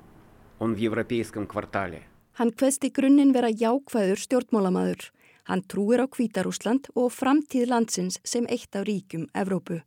он 0.59 0.73
в 0.73 0.77
европейском 0.77 1.47
квартале. 1.47 2.03
Hann 2.39 2.53
hveðst 2.55 2.85
í 2.87 2.91
grunninn 2.95 3.33
vera 3.35 3.49
jákvæður 3.51 4.19
stjórnmálamaður. 4.23 5.09
Hann 5.49 5.63
trúir 5.67 5.99
á 5.99 6.07
Kvítarúsland 6.07 6.87
og 6.95 7.11
framtíð 7.11 7.67
landsins 7.71 8.19
sem 8.23 8.45
eitt 8.47 8.75
af 8.75 8.85
ríkum 8.87 9.27
Evrópu. 9.33 9.81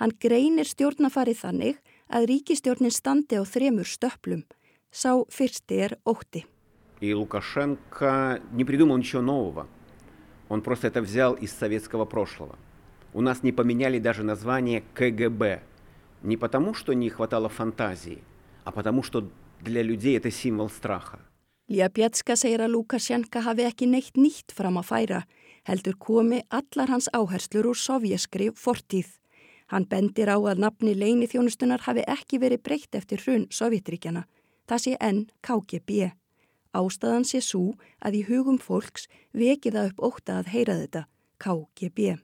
Hann 0.00 0.14
greinir 0.18 0.66
stjórnafarið 0.66 1.38
þannig 1.44 1.76
að 2.08 2.26
ríkistjórnin 2.30 2.90
standi 2.90 3.38
á 3.38 3.44
þremur 3.44 3.86
stöplum. 3.86 4.42
Sá 4.90 5.22
fyrsti 5.28 5.78
er 5.86 5.98
ótti. 6.04 6.46
И 7.00 7.14
Лукашенко 7.14 8.40
не 8.52 8.64
придумал 8.64 8.96
ничего 8.96 9.22
нового. 9.22 9.66
Он 10.48 10.62
просто 10.62 10.86
это 10.86 11.02
взял 11.02 11.34
из 11.34 11.52
советского 11.52 12.04
прошлого. 12.04 12.56
У 13.12 13.20
нас 13.20 13.42
не 13.42 13.52
поменяли 13.52 13.98
даже 13.98 14.22
название 14.22 14.84
КГБ. 14.94 15.62
Не 16.22 16.36
потому, 16.36 16.74
что 16.74 16.92
не 16.92 17.10
хватало 17.10 17.48
фантазии, 17.48 18.22
а 18.64 18.70
потому, 18.70 19.02
что 19.02 19.28
Для 19.62 19.82
людей 19.82 20.16
это 20.16 20.30
символ 20.30 20.70
страха. 20.70 21.18
Lía 21.68 21.88
Bjatska 21.88 22.34
segir 22.36 22.60
að 22.60 22.74
Lukasjenka 22.74 23.40
hafi 23.46 23.64
ekki 23.64 23.86
neitt 23.86 24.18
nýtt 24.18 24.52
fram 24.52 24.76
að 24.80 24.88
færa, 24.90 25.20
heldur 25.64 25.94
komi 25.96 26.42
allar 26.50 26.90
hans 26.90 27.08
áherslur 27.14 27.70
úr 27.70 27.78
sovjaskri 27.78 28.50
fortíð. 28.52 29.06
Hann 29.72 29.86
bendir 29.88 30.28
á 30.28 30.36
að 30.36 30.60
nafni 30.60 30.92
leini 30.92 31.28
þjónustunar 31.30 31.86
hafi 31.86 32.02
ekki 32.04 32.42
verið 32.42 32.64
breytt 32.66 32.98
eftir 32.98 33.22
hrun 33.24 33.46
Sovjetríkjana. 33.48 34.26
Það 34.68 34.82
sé 34.84 34.96
enn 35.00 35.22
KGB. 35.40 36.10
Ástæðan 36.76 37.24
sé 37.24 37.40
svo 37.40 37.78
að 38.04 38.18
í 38.18 38.22
hugum 38.28 38.58
fólks 38.60 39.08
veki 39.32 39.72
það 39.72 39.92
upp 39.92 40.04
óta 40.10 40.38
að 40.42 40.52
heyra 40.52 40.76
þetta, 40.82 41.06
KGB. 41.40 42.18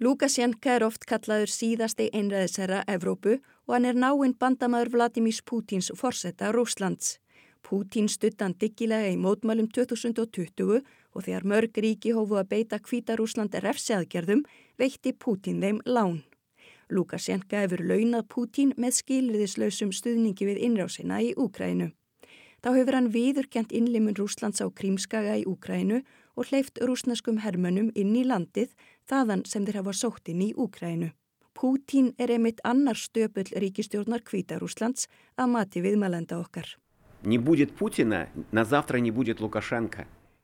Lukasjenka 0.00 0.78
er 0.78 0.84
oft 0.86 1.02
kallaður 1.04 1.50
síðasti 1.52 2.06
einræðisherra 2.16 2.78
Evrópu 2.88 3.34
og 3.36 3.74
hann 3.74 3.84
er 3.84 3.98
náinn 4.00 4.32
bandamaður 4.32 4.94
Vladimís 4.94 5.42
Pútins 5.44 5.90
forsetta 5.92 6.48
Rúslands. 6.56 7.18
Pútín 7.60 8.08
stuttan 8.08 8.54
diggilega 8.56 9.10
í 9.12 9.18
mótmælum 9.20 9.68
2020 9.68 10.80
og 10.80 11.26
þegar 11.26 11.44
mörg 11.52 11.76
ríki 11.84 12.14
hófu 12.16 12.38
að 12.40 12.48
beita 12.54 12.78
Kvítarúslandi 12.80 13.60
refsiaðgerðum 13.60 14.40
veitti 14.80 15.12
Pútín 15.12 15.60
þeim 15.60 15.82
lán. 15.84 16.22
Lukasjenka 16.88 17.60
hefur 17.66 17.84
launað 17.84 18.24
Pútín 18.32 18.72
með 18.80 19.02
skilriðislausum 19.02 19.92
stuðningi 19.92 20.48
við 20.48 20.64
innrásina 20.64 21.20
í 21.20 21.34
Úkrænu. 21.36 21.92
Þá 22.64 22.70
hefur 22.72 22.96
hann 22.96 23.12
viðurkjent 23.12 23.76
innlimun 23.76 24.16
Rúslands 24.16 24.64
á 24.64 24.66
Krímskaga 24.72 25.36
í 25.36 25.44
Úkrænu 25.44 26.00
og 26.00 26.08
hleyft 26.46 26.80
rúsneskum 26.82 27.40
hermönum 27.44 27.90
inn 27.94 28.14
í 28.16 28.24
landið 28.24 28.74
þaðan 29.10 29.44
sem 29.46 29.66
þeir 29.66 29.80
hafa 29.82 29.96
sótt 29.96 30.28
inn 30.32 30.42
í 30.44 30.52
Úkrænu. 30.54 31.10
Pútín 31.54 32.14
er 32.18 32.30
einmitt 32.32 32.60
annar 32.64 32.96
stöpull 32.96 33.50
ríkistjórnar 33.62 34.22
Kvítarúslands 34.24 35.08
að 35.36 35.50
mati 35.52 35.82
viðmælenda 35.84 36.38
okkar. 36.40 36.76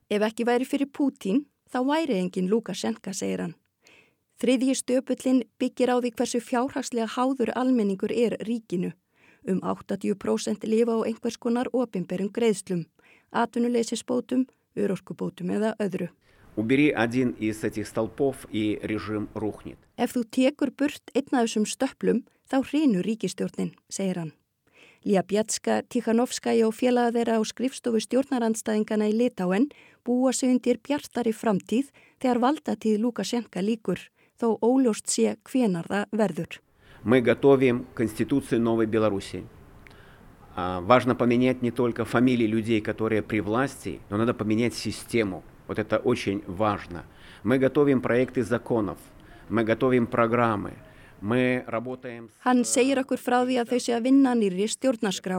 Ef 0.09 0.21
ekki 0.21 0.45
væri 0.45 0.67
fyrir 0.67 0.91
Pútín, 0.93 1.45
þá 1.71 1.79
væri 1.87 2.19
engin 2.19 2.51
Lukashenka, 2.51 3.13
segir 3.13 3.41
hann. 3.41 3.55
Þriðji 4.37 4.75
stöpullin 4.77 5.41
byggir 5.57 5.89
á 5.89 5.97
því 5.97 6.11
hversu 6.13 6.39
fjárhagslega 6.43 7.09
háður 7.15 7.49
almenningur 7.57 8.13
er 8.13 8.37
ríkinu. 8.45 8.91
Um 9.49 9.63
80% 9.65 10.67
lifa 10.69 10.93
á 10.93 11.01
einhvers 11.07 11.39
konar 11.41 11.71
opimberum 11.73 12.29
greiðslum, 12.29 12.85
atvinnuleysisbótum, 13.31 14.45
örorkubótum 14.77 15.51
eða 15.57 15.75
öðru. 15.83 16.09
Ef 19.97 20.13
þú 20.15 20.23
tekur 20.31 20.71
burt 20.73 21.11
einn 21.13 21.37
af 21.37 21.45
þessum 21.45 21.65
stöplum 21.69 22.23
þá 22.49 22.57
hrinu 22.71 23.03
ríkistjórnin, 23.05 23.73
segir 23.89 24.17
hann. 24.17 24.33
Ljabjatska, 25.07 25.83
Tikhanovskaja 25.87 26.65
og 26.67 26.73
félaga 26.75 27.13
þeirra 27.15 27.37
á 27.37 27.41
skrifstofu 27.45 28.01
stjórnarandstæðingana 28.03 29.07
í 29.11 29.13
Litáen 29.15 29.69
búa 30.03 30.33
sig 30.33 30.49
undir 30.51 30.79
bjartari 30.83 31.31
framtíð 31.31 31.91
þegar 32.19 32.41
valdatíð 32.43 32.99
Lukashenka 33.05 33.61
líkur, 33.61 34.01
þó 34.39 34.57
óljóst 34.59 35.07
sé 35.13 35.37
hvenar 35.47 35.87
það 35.87 36.17
verður. 36.23 36.59
Við 37.05 37.23
gotovim 37.29 37.85
konstitúciju 37.95 38.59
Nóvi 38.59 38.89
Belarúsi. 38.89 39.43
Важно 40.56 41.14
поменять 41.14 41.62
не 41.62 41.70
только 41.70 42.04
фамилии 42.04 42.46
людей, 42.46 42.80
которые 42.80 43.22
при 43.22 43.40
власти, 43.40 44.00
но 44.10 44.16
надо 44.16 44.34
поменять 44.34 44.74
систему. 44.74 45.42
Вот 45.66 45.78
это 45.78 45.96
очень 45.98 46.42
важно. 46.46 47.04
Мы 47.42 47.58
готовим 47.58 48.02
проекты 48.02 48.42
законов, 48.42 48.98
мы 49.48 49.64
готовим 49.64 50.06
программы, 50.06 50.74
мы 51.22 51.64
работаем... 51.66 52.28
Hann 52.44 52.64
segir 52.64 52.98
okkur 53.00 53.18
frá 53.18 53.44
því 53.46 53.56
að 53.62 53.70
þau 53.72 53.80
sé 53.80 53.94
að 53.96 54.04
vinna 54.08 54.34
nýri 54.34 54.66
stjórnarskrá. 54.68 55.38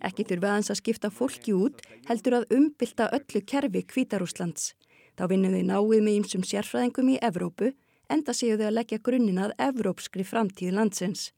Ekki 0.00 0.24
þurfa 0.28 0.50
aðeins 0.52 0.70
að 0.70 0.80
skipta 0.80 1.10
fólki 1.10 1.52
út, 1.52 1.82
heldur 2.08 2.38
að 2.38 2.48
umbylta 2.54 3.10
öllu 3.12 3.42
kerfi 3.44 3.82
Kvítarúslands. 3.82 4.74
Þá 5.18 5.24
vinnum 5.30 5.54
þau 5.54 5.64
náið 5.70 6.04
með 6.06 6.18
ýmsum 6.20 6.44
sérfræðingum 6.46 7.12
í 7.14 7.20
Evrópu, 7.22 7.72
enda 8.08 8.34
séu 8.34 8.56
þau 8.58 8.68
að 8.70 8.76
leggja 8.78 9.02
grunninn 9.02 9.42
að 9.42 9.56
evrópskri 9.58 10.24
framtíð 10.26 10.74
landsins. 10.78 11.32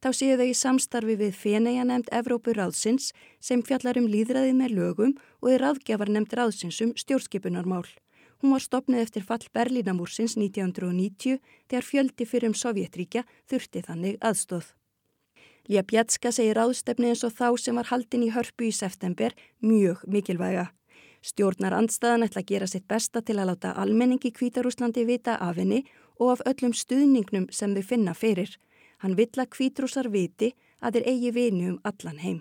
Þá 0.00 0.10
séu 0.16 0.36
þau 0.40 0.46
í 0.48 0.56
samstarfi 0.56 1.14
við 1.20 1.34
Feneja 1.36 1.82
nefnd 1.84 2.08
Evrópu 2.16 2.54
ráðsins 2.56 3.10
sem 3.36 3.60
fjallar 3.60 3.98
um 4.00 4.06
líðræðið 4.08 4.54
með 4.56 4.76
lögum 4.78 5.12
og 5.42 5.50
er 5.52 5.60
ráðgjafar 5.60 6.08
nefnd 6.08 6.36
ráðsins 6.38 6.78
um 6.80 6.94
stjórnskipunarmál. 6.96 7.84
Hún 8.40 8.54
var 8.54 8.64
stopnið 8.64 9.02
eftir 9.04 9.26
fall 9.28 9.44
Berlínamúrsins 9.52 10.38
1990 10.40 11.36
þegar 11.68 11.84
fjöldi 11.84 12.24
fyrir 12.24 12.48
um 12.48 12.56
Sovjetríkja 12.56 13.26
þurfti 13.52 13.82
þannig 13.84 14.16
aðstóð. 14.24 14.70
Lía 15.68 15.84
Bjatska 15.84 16.32
segir 16.32 16.56
áðstefni 16.56 17.12
eins 17.12 17.26
og 17.28 17.36
þá 17.36 17.60
sem 17.60 17.76
var 17.76 17.92
haldin 17.92 18.24
í 18.24 18.32
hörpu 18.32 18.70
í 18.70 18.72
september 18.72 19.36
mjög 19.60 20.00
mikilvæga. 20.08 20.70
Stjórnar 21.20 21.76
andstaðan 21.76 22.24
ætla 22.24 22.40
að 22.40 22.48
gera 22.48 22.70
sitt 22.72 22.88
besta 22.88 23.20
til 23.20 23.36
að 23.36 23.52
láta 23.52 23.76
almenningi 23.76 24.32
Kvítarúslandi 24.32 25.04
vita 25.04 25.36
af 25.36 25.60
henni 25.60 25.84
og 26.16 26.38
af 26.38 26.46
öllum 26.48 26.72
stuðningnum 26.72 27.50
sem 27.52 27.76
þau 27.76 27.84
finna 27.84 28.16
fyrir. 28.16 28.56
Hann 29.00 29.16
vill 29.16 29.32
að 29.40 29.48
Kvítrúsar 29.54 30.10
viti 30.12 30.52
að 30.80 30.98
þeir 30.98 31.06
eigi 31.12 31.30
vini 31.36 31.68
um 31.70 31.78
allan 31.88 32.18
heim. 32.20 32.40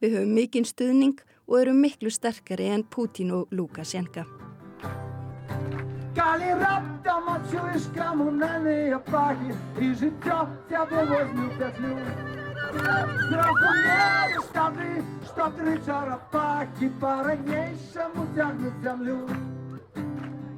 Við 0.00 0.18
höfum 0.18 0.34
mikinn 0.36 0.68
stuðning 0.68 1.16
og 1.48 1.60
erum 1.62 1.80
miklu 1.80 2.12
sterkari 2.12 2.68
en 2.72 2.84
Putin 2.84 3.32
og 3.32 3.48
Lukasjenka. 3.52 4.26